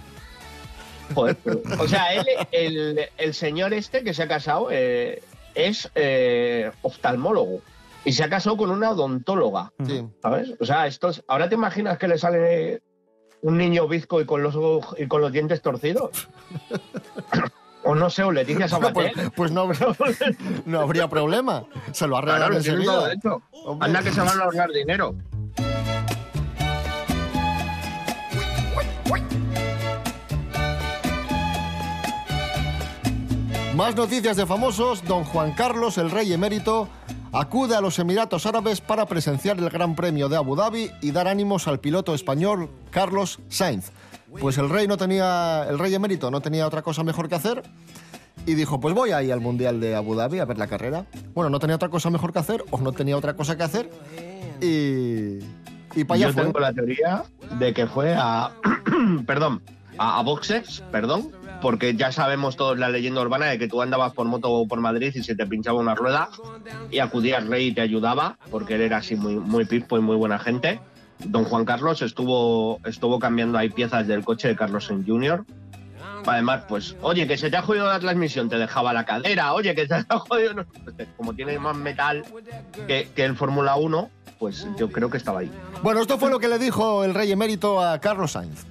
Joder, 1.14 1.36
pero- 1.44 1.60
o 1.78 1.86
sea, 1.86 2.12
él, 2.14 2.26
el, 2.50 3.00
el 3.18 3.34
señor 3.34 3.72
este 3.74 4.02
que 4.02 4.14
se 4.14 4.22
ha 4.22 4.28
casado 4.28 4.68
eh, 4.70 5.22
es 5.54 5.90
eh, 5.94 6.72
oftalmólogo 6.82 7.60
y 8.04 8.12
se 8.12 8.22
ha 8.24 8.28
casado 8.28 8.56
con 8.56 8.70
una 8.70 8.90
odontóloga, 8.90 9.72
Sí. 9.86 10.06
¿sabes? 10.22 10.52
O 10.60 10.64
sea, 10.64 10.86
esto 10.86 11.08
es- 11.08 11.22
ahora 11.28 11.48
te 11.48 11.54
imaginas 11.54 11.98
que 11.98 12.08
le 12.08 12.18
sale 12.18 12.82
un 13.42 13.56
niño 13.58 13.86
bizco 13.88 14.20
y 14.20 14.26
con 14.26 14.42
los 14.42 14.54
ojos- 14.54 14.96
y 14.98 15.06
con 15.06 15.20
los 15.20 15.32
dientes 15.32 15.60
torcidos. 15.62 16.28
o 17.84 17.94
no 17.94 18.08
sé, 18.10 18.22
o 18.22 18.32
Leticia 18.32 18.66
Pues, 18.66 18.70
Sabater. 18.70 19.12
pues 19.36 19.52
no, 19.52 19.62
habría, 19.62 19.86
no 20.66 20.80
habría 20.80 21.08
problema. 21.08 21.64
Se 21.92 22.06
lo 22.06 22.20
Claro, 22.20 22.44
arreglan 22.44 22.48
todo 22.50 23.06
enseguida. 23.08 23.12
Anda 23.80 24.02
que 24.02 24.10
se 24.12 24.20
van 24.20 24.40
a 24.40 24.44
ahorrar 24.44 24.70
dinero. 24.70 25.14
Más 33.76 33.96
noticias 33.96 34.36
de 34.36 34.46
famosos. 34.46 35.04
Don 35.04 35.24
Juan 35.24 35.52
Carlos, 35.52 35.98
el 35.98 36.10
rey 36.10 36.32
emérito, 36.32 36.88
acude 37.34 37.74
a 37.74 37.80
los 37.80 37.98
Emiratos 37.98 38.46
Árabes 38.46 38.80
para 38.80 39.06
presenciar 39.06 39.58
el 39.58 39.68
Gran 39.68 39.94
Premio 39.94 40.28
de 40.28 40.36
Abu 40.36 40.56
Dhabi 40.56 40.90
y 41.00 41.10
dar 41.10 41.28
ánimos 41.28 41.66
al 41.68 41.80
piloto 41.80 42.14
español 42.14 42.70
Carlos 42.90 43.40
Sainz. 43.48 43.90
Pues 44.40 44.58
el 44.58 44.68
rey 44.68 44.88
no 44.88 44.96
tenía, 44.96 45.64
el 45.68 45.78
rey 45.78 45.94
emérito 45.94 46.30
no 46.30 46.40
tenía 46.40 46.66
otra 46.66 46.82
cosa 46.82 47.04
mejor 47.04 47.28
que 47.28 47.36
hacer 47.36 47.62
y 48.46 48.54
dijo, 48.54 48.80
pues 48.80 48.94
voy 48.94 49.12
ahí 49.12 49.30
al 49.30 49.40
Mundial 49.40 49.80
de 49.80 49.94
Abu 49.94 50.14
Dhabi 50.14 50.38
a 50.40 50.44
ver 50.44 50.58
la 50.58 50.66
carrera. 50.66 51.06
Bueno, 51.34 51.50
no 51.50 51.58
tenía 51.60 51.76
otra 51.76 51.88
cosa 51.88 52.10
mejor 52.10 52.32
que 52.32 52.38
hacer 52.40 52.64
o 52.70 52.78
no 52.78 52.92
tenía 52.92 53.16
otra 53.16 53.34
cosa 53.34 53.56
que 53.56 53.62
hacer 53.62 53.90
y, 54.60 55.38
y 55.94 56.04
para 56.04 56.16
allá 56.16 56.26
Yo 56.28 56.32
fue. 56.32 56.42
tengo 56.44 56.60
la 56.60 56.72
teoría 56.72 57.24
de 57.58 57.74
que 57.74 57.86
fue 57.86 58.14
a. 58.16 58.50
perdón, 59.26 59.62
a, 59.98 60.18
a 60.18 60.22
boxes, 60.22 60.82
perdón, 60.90 61.30
porque 61.64 61.94
ya 61.96 62.12
sabemos 62.12 62.56
todos 62.56 62.78
la 62.78 62.90
leyenda 62.90 63.22
urbana 63.22 63.46
de 63.46 63.58
que 63.58 63.68
tú 63.68 63.80
andabas 63.80 64.12
por 64.12 64.26
moto 64.26 64.66
por 64.68 64.80
Madrid 64.80 65.12
y 65.14 65.22
se 65.22 65.34
te 65.34 65.46
pinchaba 65.46 65.80
una 65.80 65.94
rueda 65.94 66.28
y 66.90 66.98
acudía 66.98 67.38
al 67.38 67.48
rey 67.48 67.68
y 67.68 67.72
te 67.72 67.80
ayudaba, 67.80 68.36
porque 68.50 68.74
él 68.74 68.82
era 68.82 68.98
así 68.98 69.16
muy, 69.16 69.36
muy 69.36 69.64
pispo 69.64 69.96
y 69.96 70.02
muy 70.02 70.14
buena 70.14 70.38
gente. 70.38 70.78
Don 71.20 71.44
Juan 71.44 71.64
Carlos 71.64 72.02
estuvo, 72.02 72.80
estuvo 72.84 73.18
cambiando 73.18 73.56
ahí 73.56 73.70
piezas 73.70 74.06
del 74.06 74.22
coche 74.26 74.48
de 74.48 74.56
Carlos 74.56 74.88
Jr. 75.06 75.42
Además, 76.26 76.64
pues, 76.68 76.96
oye, 77.00 77.26
que 77.26 77.38
se 77.38 77.48
te 77.48 77.56
ha 77.56 77.62
jodido 77.62 77.86
la 77.86 77.98
transmisión, 77.98 78.50
te 78.50 78.58
dejaba 78.58 78.92
la 78.92 79.06
cadera, 79.06 79.54
oye, 79.54 79.74
que 79.74 79.86
se 79.88 80.04
te 80.04 80.06
ha 80.06 80.18
jodido. 80.18 80.52
no- 80.52 80.66
pues, 80.66 81.08
como 81.16 81.32
tiene 81.32 81.58
más 81.58 81.76
metal 81.78 82.24
que, 82.86 83.08
que 83.16 83.24
el 83.24 83.36
Fórmula 83.36 83.76
1, 83.76 84.10
pues 84.38 84.66
yo 84.76 84.90
creo 84.92 85.08
que 85.08 85.16
estaba 85.16 85.40
ahí. 85.40 85.50
Bueno, 85.82 86.02
esto 86.02 86.18
fue 86.18 86.28
lo 86.28 86.38
que 86.38 86.48
le 86.48 86.58
dijo 86.58 87.04
el 87.04 87.14
rey 87.14 87.32
emérito 87.32 87.82
a 87.82 87.98
Carlos 88.00 88.32
Sainz. 88.32 88.66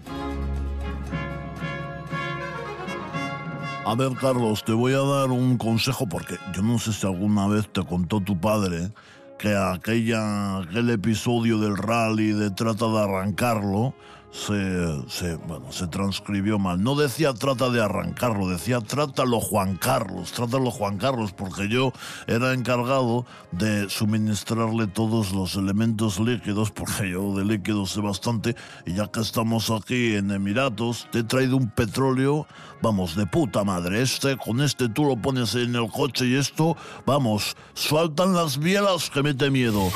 A 3.85 3.95
ver, 3.95 4.13
Carlos, 4.15 4.63
te 4.63 4.71
voy 4.71 4.93
a 4.93 4.99
dar 4.99 5.29
un 5.29 5.57
consejo 5.57 6.07
porque 6.07 6.37
yo 6.55 6.61
no 6.61 6.79
sé 6.79 6.93
si 6.93 7.05
alguna 7.05 7.47
vez 7.47 7.67
te 7.67 7.83
contó 7.83 8.21
tu 8.21 8.39
padre 8.39 8.93
que 9.37 9.53
aquella, 9.53 10.59
aquel 10.59 10.89
episodio 10.89 11.57
del 11.57 11.75
rally 11.75 12.31
de 12.31 12.49
trata 12.49 12.87
de 12.87 12.99
arrancarlo 12.99 13.93
se, 14.33 15.35
bueno, 15.47 15.71
se 15.71 15.87
transcribió 15.87 16.57
mal. 16.57 16.81
No 16.83 16.95
decía 16.95 17.33
trata 17.33 17.69
de 17.69 17.81
arrancarlo, 17.81 18.47
decía 18.47 18.81
trátalo 18.81 19.39
Juan 19.39 19.77
Carlos, 19.77 20.31
trátalo 20.31 20.71
Juan 20.71 20.97
Carlos, 20.97 21.31
porque 21.33 21.69
yo 21.69 21.93
era 22.27 22.53
encargado 22.53 23.25
de 23.51 23.89
suministrarle 23.89 24.87
todos 24.87 25.31
los 25.31 25.55
elementos 25.55 26.19
líquidos, 26.19 26.71
porque 26.71 27.11
yo 27.11 27.35
de 27.35 27.45
líquidos 27.45 27.91
sé 27.91 28.01
bastante, 28.01 28.55
y 28.85 28.95
ya 28.95 29.07
que 29.07 29.21
estamos 29.21 29.69
aquí 29.69 30.15
en 30.15 30.31
Emiratos, 30.31 31.07
te 31.11 31.19
he 31.19 31.23
traído 31.23 31.55
un 31.55 31.69
petróleo, 31.69 32.47
vamos, 32.81 33.15
de 33.15 33.27
puta 33.27 33.63
madre. 33.63 34.01
Este, 34.01 34.35
con 34.37 34.61
este 34.61 34.89
tú 34.89 35.05
lo 35.05 35.15
pones 35.15 35.53
en 35.55 35.75
el 35.75 35.89
coche 35.91 36.25
y 36.25 36.35
esto, 36.35 36.75
vamos, 37.05 37.55
sueltan 37.73 38.33
las 38.33 38.57
bielas 38.57 39.09
que 39.11 39.21
mete 39.21 39.51
miedo. 39.51 39.91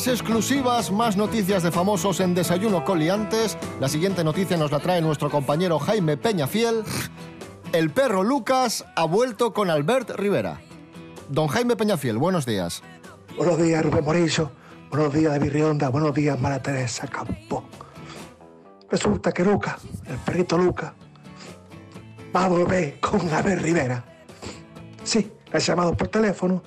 Más 0.00 0.08
exclusivas, 0.08 0.90
más 0.90 1.18
noticias 1.18 1.62
de 1.62 1.70
famosos 1.70 2.20
en 2.20 2.34
Desayuno 2.34 2.86
Coliantes. 2.86 3.58
La 3.80 3.86
siguiente 3.86 4.24
noticia 4.24 4.56
nos 4.56 4.72
la 4.72 4.80
trae 4.80 5.02
nuestro 5.02 5.28
compañero 5.28 5.78
Jaime 5.78 6.16
Peñafiel. 6.16 6.84
El 7.74 7.90
perro 7.90 8.22
Lucas 8.22 8.86
ha 8.96 9.04
vuelto 9.04 9.52
con 9.52 9.68
Albert 9.68 10.12
Rivera. 10.16 10.58
Don 11.28 11.48
Jaime 11.48 11.76
Peñafiel, 11.76 12.16
buenos 12.16 12.46
días. 12.46 12.82
Buenos 13.36 13.58
días, 13.62 13.84
Rubén 13.84 14.02
Morillo. 14.02 14.50
Buenos 14.88 15.12
días, 15.12 15.32
David 15.32 15.52
Rionda. 15.52 15.90
Buenos 15.90 16.14
días, 16.14 16.40
Mara 16.40 16.62
Teresa 16.62 17.06
Campo. 17.06 17.64
Resulta 18.90 19.32
que 19.32 19.44
Lucas, 19.44 19.82
el 20.06 20.16
perrito 20.16 20.56
Lucas, 20.56 20.94
va 22.34 22.46
a 22.46 22.48
volver 22.48 22.98
con 23.00 23.28
Albert 23.28 23.60
Rivera. 23.60 24.02
Sí, 25.04 25.30
ha 25.52 25.58
llamado 25.58 25.94
por 25.94 26.08
teléfono 26.08 26.62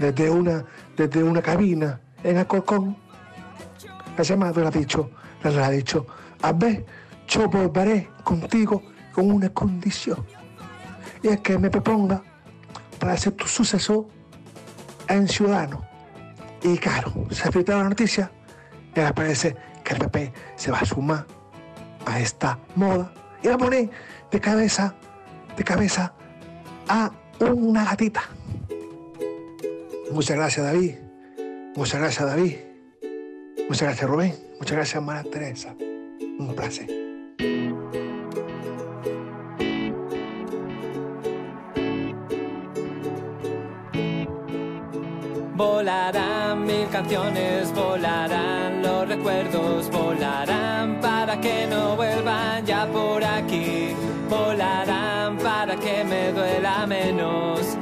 desde 0.00 0.28
una, 0.28 0.64
desde 0.96 1.22
una 1.22 1.40
cabina 1.40 2.00
en 2.24 2.38
Alcorcón. 2.38 2.96
Llamado 4.18 4.60
y 4.60 4.62
le 4.62 4.68
ha 4.68 4.70
dicho, 4.70 5.10
le 5.42 5.64
ha 5.64 5.70
dicho, 5.70 6.06
a 6.42 6.52
ver, 6.52 6.84
yo 7.28 7.48
volveré 7.48 8.08
contigo 8.22 8.82
con 9.12 9.30
una 9.30 9.48
condición. 9.50 10.24
Y 11.22 11.28
es 11.28 11.40
que 11.40 11.58
me 11.58 11.70
proponga 11.70 12.22
para 12.98 13.16
ser 13.16 13.32
tu 13.32 13.46
sucesor 13.46 14.06
en 15.08 15.28
Ciudadano. 15.28 15.84
Y 16.62 16.78
claro, 16.78 17.12
se 17.30 17.50
filtró 17.50 17.76
la 17.76 17.88
noticia 17.88 18.30
y 18.94 19.00
ahora 19.00 19.14
parece 19.14 19.56
que 19.82 19.94
el 19.94 20.00
PP 20.00 20.32
se 20.56 20.70
va 20.70 20.78
a 20.78 20.84
sumar 20.84 21.26
a 22.06 22.20
esta 22.20 22.58
moda 22.76 23.12
y 23.42 23.48
va 23.48 23.54
a 23.54 23.58
poner 23.58 23.90
de 24.30 24.40
cabeza, 24.40 24.94
de 25.56 25.64
cabeza 25.64 26.14
a 26.88 27.10
una 27.40 27.84
gatita. 27.84 28.22
Muchas 30.12 30.36
gracias, 30.36 30.64
David. 30.64 31.03
Muchas 31.76 32.00
gracias, 32.00 32.26
David. 32.26 32.56
Muchas 33.68 33.82
gracias, 33.82 34.08
Rubén. 34.08 34.34
Muchas 34.60 34.76
gracias, 34.76 35.02
María 35.02 35.30
Teresa. 35.30 35.74
Un 36.38 36.54
placer. 36.54 36.86
Volarán 45.56 46.64
mil 46.64 46.88
canciones, 46.90 47.72
volarán 47.74 48.82
los 48.82 49.08
recuerdos, 49.08 49.90
volarán 49.90 51.00
para 51.00 51.40
que 51.40 51.66
no 51.66 51.96
vuelvan 51.96 52.64
ya 52.64 52.86
por 52.86 53.22
aquí, 53.24 53.88
volarán 54.28 55.36
para 55.38 55.76
que 55.76 56.04
me 56.04 56.32
duela 56.32 56.86
menos, 56.86 57.76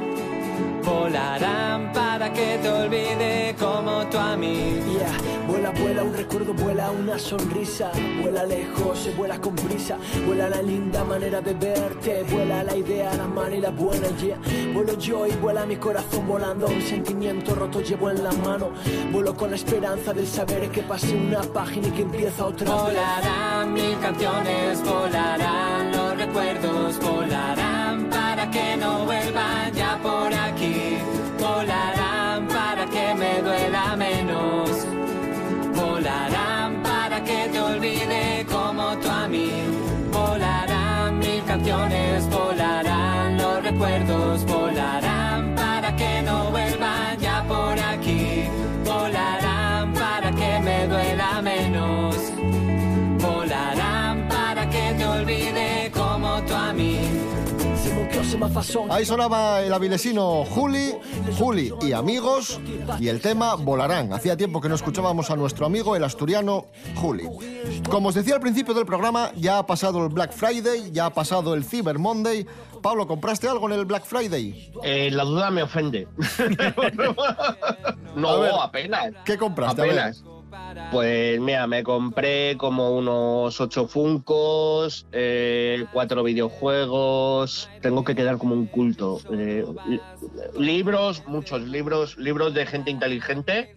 volarán 0.83 1.92
para 2.23 2.33
que 2.35 2.57
te 2.61 2.69
olvide 2.69 3.55
como 3.59 4.07
tú 4.07 4.17
a 4.17 4.37
mí. 4.37 4.79
Yeah, 4.93 5.45
vuela, 5.45 5.71
vuela 5.71 6.03
un 6.03 6.13
recuerdo, 6.13 6.53
vuela 6.53 6.89
una 6.91 7.19
sonrisa, 7.19 7.91
vuela 8.21 8.45
lejos, 8.45 8.99
se 8.99 9.11
vuela 9.11 9.39
con 9.41 9.55
prisa, 9.55 9.97
vuela 10.25 10.47
la 10.47 10.61
linda 10.61 11.03
manera 11.03 11.41
de 11.41 11.53
verte, 11.53 12.23
vuela 12.31 12.63
la 12.63 12.75
idea, 12.77 13.13
la 13.15 13.27
mano 13.27 13.55
y 13.55 13.59
la 13.59 13.71
buena, 13.71 14.07
yeah. 14.17 14.37
Vuelo 14.73 14.97
yo 14.97 15.27
y 15.27 15.31
vuela 15.31 15.65
mi 15.65 15.75
corazón 15.75 16.25
volando, 16.25 16.67
un 16.67 16.81
sentimiento 16.81 17.55
roto 17.55 17.81
llevo 17.81 18.09
en 18.09 18.23
la 18.23 18.31
mano, 18.31 18.71
vuelo 19.11 19.35
con 19.35 19.49
la 19.49 19.57
esperanza 19.57 20.13
del 20.13 20.27
saber 20.27 20.69
que 20.71 20.81
pase 20.83 21.13
una 21.13 21.41
página 21.41 21.89
y 21.89 21.91
que 21.91 22.03
empieza 22.03 22.45
otra. 22.45 22.73
Volarán 22.73 23.73
mil 23.73 23.99
canciones, 23.99 24.81
volarán 24.81 25.91
los 25.91 26.17
recuerdos, 26.17 26.99
volarán 27.01 28.09
para 28.09 28.49
que 28.49 28.77
no 28.77 29.03
vuelvan 29.05 29.73
ya 29.73 29.99
por 30.01 30.33
aquí, 30.33 30.97
Ahí 58.89 59.05
sonaba 59.05 59.61
el 59.61 59.71
avilesino 59.71 60.43
Juli, 60.45 60.93
Juli 61.37 61.73
y 61.81 61.93
amigos, 61.93 62.59
y 62.99 63.07
el 63.07 63.21
tema 63.21 63.55
Volarán. 63.55 64.11
Hacía 64.11 64.35
tiempo 64.35 64.59
que 64.59 64.67
no 64.67 64.75
escuchábamos 64.75 65.31
a 65.31 65.35
nuestro 65.35 65.65
amigo 65.65 65.95
el 65.95 66.03
asturiano 66.03 66.65
Juli. 66.95 67.27
Como 67.89 68.09
os 68.09 68.15
decía 68.15 68.35
al 68.35 68.41
principio 68.41 68.73
del 68.73 68.85
programa, 68.85 69.31
ya 69.37 69.59
ha 69.59 69.65
pasado 69.65 70.03
el 70.05 70.09
Black 70.09 70.33
Friday, 70.33 70.91
ya 70.91 71.05
ha 71.05 71.13
pasado 71.13 71.53
el 71.53 71.63
Cyber 71.63 71.99
Monday. 71.99 72.45
Pablo, 72.81 73.07
¿compraste 73.07 73.47
algo 73.47 73.67
en 73.67 73.79
el 73.79 73.85
Black 73.85 74.03
Friday? 74.03 74.71
Eh, 74.83 75.09
la 75.11 75.23
duda 75.23 75.49
me 75.49 75.63
ofende. 75.63 76.07
no, 78.15 78.29
A 78.29 78.39
ver, 78.39 78.51
apenas. 78.61 79.13
¿Qué 79.23 79.37
compraste? 79.37 79.81
A 79.81 79.85
ver. 79.85 79.99
Apenas. 79.99 80.23
Pues 80.91 81.39
mira, 81.39 81.65
me 81.67 81.83
compré 81.83 82.55
como 82.57 82.91
unos 82.95 83.59
ocho 83.59 83.87
Funcos, 83.87 85.07
eh, 85.11 85.85
cuatro 85.91 86.23
videojuegos. 86.23 87.69
Tengo 87.81 88.03
que 88.03 88.15
quedar 88.15 88.37
como 88.37 88.53
un 88.53 88.67
culto. 88.67 89.19
Eh, 89.31 89.65
li- 89.87 90.01
libros, 90.57 91.23
muchos 91.27 91.61
libros, 91.61 92.17
libros 92.17 92.53
de 92.53 92.65
gente 92.65 92.91
inteligente, 92.91 93.75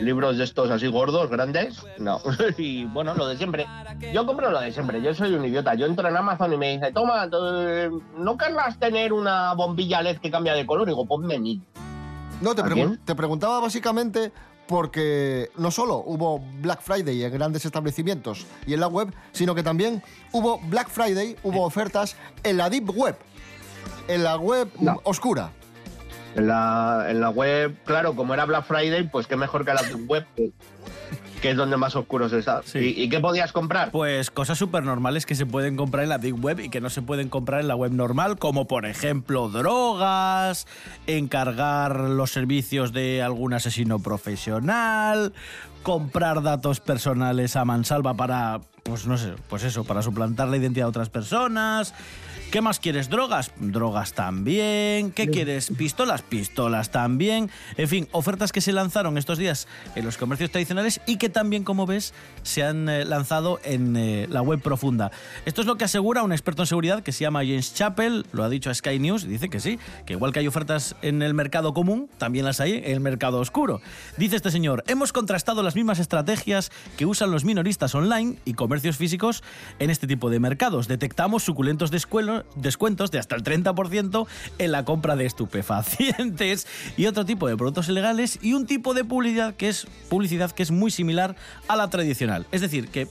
libros 0.00 0.38
de 0.38 0.44
estos 0.44 0.70
así 0.70 0.86
gordos, 0.88 1.30
grandes. 1.30 1.84
No. 1.98 2.20
y 2.58 2.84
bueno, 2.86 3.14
lo 3.14 3.26
de 3.28 3.36
siempre. 3.36 3.66
Yo 4.12 4.26
compro 4.26 4.50
lo 4.50 4.60
de 4.60 4.72
siempre. 4.72 5.00
Yo 5.02 5.14
soy 5.14 5.32
un 5.34 5.44
idiota. 5.44 5.74
Yo 5.74 5.86
entro 5.86 6.08
en 6.08 6.16
Amazon 6.16 6.52
y 6.52 6.56
me 6.56 6.72
dice, 6.76 6.92
toma, 6.92 7.26
¿no 7.26 8.36
querrás 8.36 8.78
tener 8.78 9.12
una 9.12 9.54
bombilla 9.54 10.02
LED 10.02 10.18
que 10.18 10.30
cambia 10.30 10.54
de 10.54 10.66
color? 10.66 10.88
Y 10.88 10.90
digo, 10.90 11.06
ponme 11.06 11.38
mil. 11.38 11.62
No, 12.40 12.54
te, 12.54 12.62
¿A 12.62 12.64
pregun- 12.66 12.98
te 13.04 13.14
preguntaba 13.16 13.58
básicamente 13.60 14.30
porque 14.68 15.50
no 15.56 15.70
solo 15.70 15.96
hubo 16.06 16.38
Black 16.60 16.82
Friday 16.82 17.24
en 17.24 17.32
grandes 17.32 17.64
establecimientos 17.64 18.46
y 18.66 18.74
en 18.74 18.80
la 18.80 18.86
web, 18.86 19.12
sino 19.32 19.54
que 19.54 19.62
también 19.62 20.02
hubo 20.30 20.60
Black 20.60 20.90
Friday, 20.90 21.36
hubo 21.42 21.64
ofertas 21.64 22.16
en 22.44 22.58
la 22.58 22.70
Deep 22.70 22.90
Web, 22.94 23.16
en 24.06 24.22
la 24.22 24.36
web 24.36 24.68
oscura. 25.02 25.50
En 26.36 26.46
la, 26.46 27.06
en 27.08 27.20
la 27.20 27.30
web, 27.30 27.76
claro, 27.84 28.14
como 28.14 28.34
era 28.34 28.44
Black 28.44 28.66
Friday, 28.66 29.08
pues 29.08 29.26
qué 29.26 29.36
mejor 29.36 29.64
que 29.64 29.72
la 29.72 29.82
web, 30.06 30.26
que- 31.40 31.50
es 31.50 31.56
donde 31.56 31.76
más 31.76 31.96
oscuro 31.96 32.28
se 32.28 32.38
está. 32.38 32.62
¿Y, 32.74 33.02
y 33.02 33.08
qué 33.08 33.20
podías 33.20 33.52
comprar? 33.52 33.90
Pues 33.90 34.30
cosas 34.30 34.58
súper 34.58 34.82
normales 34.84 35.26
que 35.26 35.34
se 35.34 35.46
pueden 35.46 35.76
comprar 35.76 36.02
en 36.04 36.10
la 36.10 36.18
Deep 36.18 36.42
Web 36.44 36.60
y 36.60 36.68
que 36.68 36.80
no 36.80 36.90
se 36.90 37.02
pueden 37.02 37.28
comprar 37.28 37.60
en 37.60 37.68
la 37.68 37.74
web 37.76 37.92
normal, 37.92 38.38
como 38.38 38.66
por 38.66 38.86
ejemplo 38.86 39.48
drogas, 39.48 40.66
encargar 41.06 41.98
los 42.00 42.30
servicios 42.30 42.92
de 42.92 43.22
algún 43.22 43.54
asesino 43.54 43.98
profesional, 43.98 45.32
comprar 45.82 46.42
datos 46.42 46.80
personales 46.80 47.56
a 47.56 47.64
mansalva 47.64 48.14
para, 48.14 48.60
pues 48.82 49.06
no 49.06 49.16
sé, 49.16 49.32
pues 49.48 49.64
eso, 49.64 49.84
para 49.84 50.02
suplantar 50.02 50.48
la 50.48 50.56
identidad 50.56 50.86
de 50.86 50.90
otras 50.90 51.08
personas. 51.10 51.94
¿Qué 52.50 52.62
más 52.62 52.80
quieres? 52.80 53.10
¿Drogas? 53.10 53.50
Drogas 53.60 54.14
también. 54.14 55.10
¿Qué 55.12 55.28
quieres? 55.28 55.70
¿Pistolas? 55.76 56.22
Pistolas 56.22 56.90
también. 56.90 57.50
En 57.76 57.88
fin, 57.88 58.08
ofertas 58.10 58.52
que 58.52 58.62
se 58.62 58.72
lanzaron 58.72 59.18
estos 59.18 59.36
días 59.36 59.68
en 59.94 60.06
los 60.06 60.16
comercios 60.16 60.50
tradicionales 60.50 61.02
y 61.04 61.18
que 61.18 61.28
también, 61.28 61.62
como 61.62 61.84
ves, 61.84 62.14
se 62.42 62.62
han 62.62 62.88
eh, 62.88 63.04
lanzado 63.04 63.60
en 63.64 63.94
eh, 63.98 64.26
la 64.30 64.40
web 64.40 64.62
profunda. 64.62 65.10
Esto 65.44 65.60
es 65.60 65.66
lo 65.66 65.76
que 65.76 65.84
asegura 65.84 66.22
un 66.22 66.32
experto 66.32 66.62
en 66.62 66.66
seguridad 66.68 67.02
que 67.02 67.12
se 67.12 67.20
llama 67.20 67.40
James 67.40 67.74
Chappell, 67.74 68.24
lo 68.32 68.42
ha 68.44 68.48
dicho 68.48 68.70
a 68.70 68.74
Sky 68.74 68.98
News, 68.98 69.24
y 69.24 69.28
dice 69.28 69.50
que 69.50 69.60
sí, 69.60 69.78
que 70.06 70.14
igual 70.14 70.32
que 70.32 70.38
hay 70.38 70.46
ofertas 70.46 70.96
en 71.02 71.20
el 71.20 71.34
mercado 71.34 71.74
común, 71.74 72.08
también 72.16 72.46
las 72.46 72.60
hay 72.60 72.76
en 72.76 72.84
el 72.92 73.00
mercado 73.00 73.40
oscuro. 73.40 73.82
Dice 74.16 74.36
este 74.36 74.50
señor, 74.50 74.84
hemos 74.86 75.12
contrastado 75.12 75.62
las 75.62 75.74
mismas 75.76 75.98
estrategias 75.98 76.70
que 76.96 77.04
usan 77.04 77.30
los 77.30 77.44
minoristas 77.44 77.94
online 77.94 78.38
y 78.46 78.54
comercios 78.54 78.96
físicos 78.96 79.42
en 79.80 79.90
este 79.90 80.06
tipo 80.06 80.30
de 80.30 80.40
mercados. 80.40 80.88
Detectamos 80.88 81.42
suculentos 81.42 81.92
descuelo- 81.92 82.37
descuentos 82.56 83.10
de 83.10 83.18
hasta 83.18 83.34
el 83.36 83.42
30% 83.42 84.26
en 84.58 84.72
la 84.72 84.84
compra 84.84 85.16
de 85.16 85.26
estupefacientes 85.26 86.66
y 86.96 87.06
otro 87.06 87.24
tipo 87.24 87.48
de 87.48 87.56
productos 87.56 87.88
ilegales 87.88 88.38
y 88.42 88.54
un 88.54 88.66
tipo 88.66 88.94
de 88.94 89.04
publicidad 89.04 89.54
que 89.54 89.68
es 89.68 89.86
publicidad 90.08 90.52
que 90.52 90.62
es 90.62 90.70
muy 90.70 90.90
similar 90.90 91.36
a 91.68 91.76
la 91.76 91.90
tradicional. 91.90 92.46
Es 92.52 92.60
decir, 92.60 92.88
que 92.88 93.08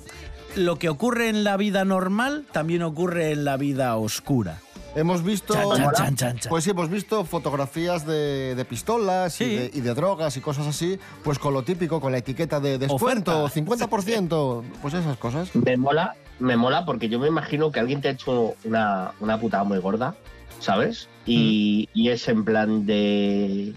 lo 0.56 0.78
que 0.78 0.90
ocurre 0.90 1.30
en 1.30 1.44
la 1.44 1.58
vida 1.58 1.86
normal 1.86 2.46
también 2.52 2.84
ocurre 2.84 3.32
en 3.32 3.46
la 3.46 3.58
vida 3.58 3.96
oscura. 3.98 4.62
Hemos 4.96 5.24
visto. 5.24 5.54
Chan, 5.54 5.70
chan, 5.70 5.92
chan, 5.94 6.16
chan, 6.16 6.40
chan. 6.40 6.50
Pues 6.50 6.63
sí, 6.63 6.72
hemos 6.72 6.90
visto 6.90 7.24
fotografías 7.24 8.06
de, 8.08 8.56
de 8.56 8.66
pistolas 8.66 9.40
y, 9.42 9.56
de, 9.56 9.72
y 9.72 9.82
de 9.82 9.94
drogas 9.94 10.36
y 10.38 10.42
cosas 10.42 10.66
así, 10.66 10.98
pues 11.24 11.38
con 11.38 11.54
lo 11.54 11.62
típico, 11.62 12.02
con 12.02 12.12
la 12.12 12.18
etiqueta 12.18 12.60
de 12.60 12.80
descuento, 12.80 13.44
Oferta. 13.44 13.88
50%, 13.88 14.63
pues 14.82 14.96
esas 14.96 15.18
cosas. 15.18 15.56
Me 15.56 15.78
mola, 15.78 16.16
me 16.39 16.58
mola 16.58 16.86
porque 16.86 17.10
yo 17.10 17.19
me 17.19 17.28
imagino 17.28 17.71
que 17.71 17.80
alguien 17.80 18.02
te 18.02 18.10
ha 18.10 18.12
hecho 18.12 18.56
una, 18.63 19.12
una 19.19 19.39
putada 19.39 19.63
muy 19.63 19.80
gorda, 19.80 20.15
¿sabes? 20.60 21.10
Y, 21.26 21.89
y 21.93 22.10
es 22.10 22.28
en 22.28 22.43
plan 22.45 22.86
de. 22.86 23.73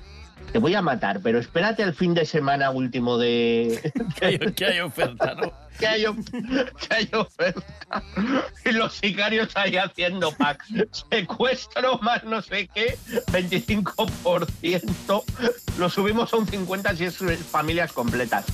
Te 0.53 0.59
voy 0.59 0.75
a 0.75 0.83
matar, 0.83 1.20
pero 1.23 1.38
espérate 1.38 1.85
al 1.85 1.94
fin 1.94 2.12
de 2.12 2.27
semana 2.27 2.70
último 2.70 3.18
de. 3.18 3.92
Que 4.18 4.27
hay, 4.27 4.38
que 4.38 4.64
hay 4.66 4.81
oferta, 4.81 5.35
¿no? 5.35 5.53
que 5.79 5.87
hay, 5.87 6.05
que 6.05 6.94
hay 6.94 7.09
oferta. 7.14 7.62
Y 8.64 8.73
los 8.73 8.94
sicarios 8.94 9.57
ahí 9.57 9.77
haciendo 9.77 10.33
pack. 10.33 10.64
Secuestro 11.11 11.99
más 11.99 12.25
no 12.25 12.42
sé 12.42 12.68
qué, 12.68 12.99
25%. 13.33 15.25
Lo 15.79 15.88
subimos 15.88 16.33
a 16.33 16.37
un 16.37 16.46
50% 16.46 16.94
si 16.94 17.05
es 17.05 17.38
familias 17.44 17.92
completas. 17.92 18.44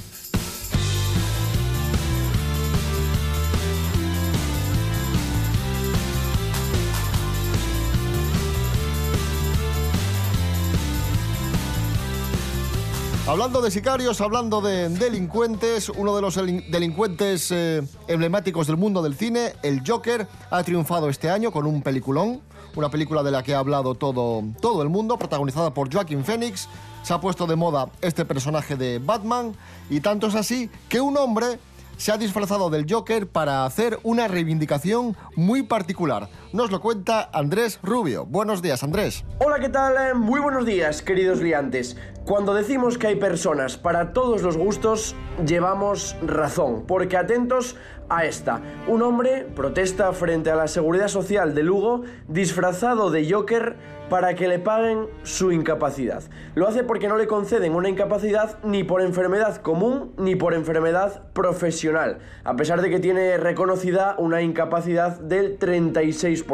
Hablando 13.36 13.60
de 13.60 13.70
sicarios, 13.70 14.22
hablando 14.22 14.62
de 14.62 14.88
delincuentes, 14.88 15.90
uno 15.90 16.16
de 16.16 16.22
los 16.22 16.38
elin- 16.38 16.64
delincuentes 16.70 17.50
eh, 17.50 17.82
emblemáticos 18.08 18.66
del 18.66 18.78
mundo 18.78 19.02
del 19.02 19.14
cine, 19.14 19.52
el 19.62 19.82
Joker, 19.86 20.26
ha 20.50 20.62
triunfado 20.62 21.10
este 21.10 21.28
año 21.28 21.52
con 21.52 21.66
un 21.66 21.82
peliculón, 21.82 22.40
una 22.76 22.88
película 22.88 23.22
de 23.22 23.32
la 23.32 23.42
que 23.42 23.54
ha 23.54 23.58
hablado 23.58 23.94
todo, 23.94 24.42
todo 24.62 24.82
el 24.82 24.88
mundo, 24.88 25.18
protagonizada 25.18 25.74
por 25.74 25.92
Joaquin 25.92 26.24
Phoenix. 26.24 26.66
Se 27.02 27.12
ha 27.12 27.20
puesto 27.20 27.46
de 27.46 27.56
moda 27.56 27.90
este 28.00 28.24
personaje 28.24 28.74
de 28.74 29.00
Batman 29.00 29.52
y 29.90 30.00
tanto 30.00 30.28
es 30.28 30.34
así 30.34 30.70
que 30.88 31.02
un 31.02 31.18
hombre 31.18 31.58
se 31.98 32.12
ha 32.12 32.16
disfrazado 32.16 32.70
del 32.70 32.86
Joker 32.90 33.28
para 33.28 33.66
hacer 33.66 33.98
una 34.02 34.28
reivindicación 34.28 35.14
muy 35.34 35.62
particular. 35.62 36.30
Nos 36.56 36.70
lo 36.70 36.80
cuenta 36.80 37.28
Andrés 37.34 37.78
Rubio. 37.82 38.24
Buenos 38.24 38.62
días, 38.62 38.82
Andrés. 38.82 39.26
Hola, 39.40 39.60
¿qué 39.60 39.68
tal? 39.68 39.94
Eh, 39.98 40.14
Muy 40.14 40.40
buenos 40.40 40.64
días, 40.64 41.02
queridos 41.02 41.42
liantes. 41.42 41.98
Cuando 42.24 42.54
decimos 42.54 42.96
que 42.96 43.08
hay 43.08 43.16
personas 43.16 43.76
para 43.76 44.14
todos 44.14 44.40
los 44.40 44.56
gustos, 44.56 45.14
llevamos 45.46 46.16
razón, 46.22 46.84
porque 46.88 47.18
atentos 47.18 47.76
a 48.08 48.24
esta. 48.24 48.62
Un 48.88 49.02
hombre 49.02 49.46
protesta 49.54 50.12
frente 50.12 50.50
a 50.50 50.56
la 50.56 50.66
Seguridad 50.66 51.08
Social 51.08 51.54
de 51.54 51.62
Lugo 51.62 52.04
disfrazado 52.26 53.10
de 53.10 53.30
Joker 53.30 53.76
para 54.08 54.34
que 54.34 54.48
le 54.48 54.58
paguen 54.58 55.08
su 55.24 55.50
incapacidad. 55.50 56.22
Lo 56.54 56.68
hace 56.68 56.84
porque 56.84 57.08
no 57.08 57.16
le 57.16 57.26
conceden 57.26 57.74
una 57.74 57.88
incapacidad 57.88 58.58
ni 58.62 58.84
por 58.84 59.02
enfermedad 59.02 59.56
común 59.56 60.12
ni 60.16 60.36
por 60.36 60.54
enfermedad 60.54 61.24
profesional, 61.32 62.18
a 62.44 62.54
pesar 62.54 62.82
de 62.82 62.90
que 62.90 63.00
tiene 63.00 63.36
reconocida 63.36 64.14
una 64.18 64.42
incapacidad 64.42 65.18
del 65.18 65.58
36%. 65.58 66.45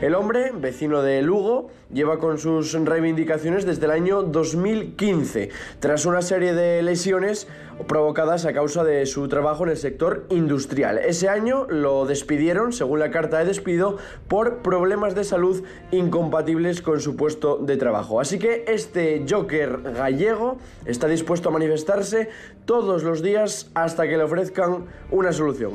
El 0.00 0.14
hombre, 0.14 0.52
vecino 0.54 1.02
de 1.02 1.20
Lugo, 1.22 1.68
lleva 1.92 2.18
con 2.18 2.38
sus 2.38 2.72
reivindicaciones 2.72 3.66
desde 3.66 3.86
el 3.86 3.90
año 3.90 4.22
2015, 4.22 5.50
tras 5.80 6.06
una 6.06 6.22
serie 6.22 6.54
de 6.54 6.82
lesiones 6.82 7.48
provocadas 7.86 8.44
a 8.44 8.52
causa 8.52 8.84
de 8.84 9.06
su 9.06 9.26
trabajo 9.28 9.64
en 9.64 9.70
el 9.70 9.76
sector 9.76 10.26
industrial. 10.30 10.98
Ese 10.98 11.28
año 11.28 11.66
lo 11.68 12.06
despidieron, 12.06 12.72
según 12.72 13.00
la 13.00 13.10
carta 13.10 13.38
de 13.38 13.46
despido, 13.46 13.96
por 14.28 14.58
problemas 14.58 15.14
de 15.14 15.24
salud 15.24 15.64
incompatibles 15.90 16.82
con 16.82 17.00
su 17.00 17.16
puesto 17.16 17.56
de 17.56 17.76
trabajo. 17.76 18.20
Así 18.20 18.38
que 18.38 18.64
este 18.68 19.24
Joker 19.28 19.80
gallego 19.82 20.58
está 20.84 21.08
dispuesto 21.08 21.48
a 21.48 21.52
manifestarse 21.52 22.28
todos 22.64 23.02
los 23.02 23.22
días 23.22 23.70
hasta 23.74 24.08
que 24.08 24.16
le 24.16 24.22
ofrezcan 24.22 24.86
una 25.10 25.32
solución. 25.32 25.72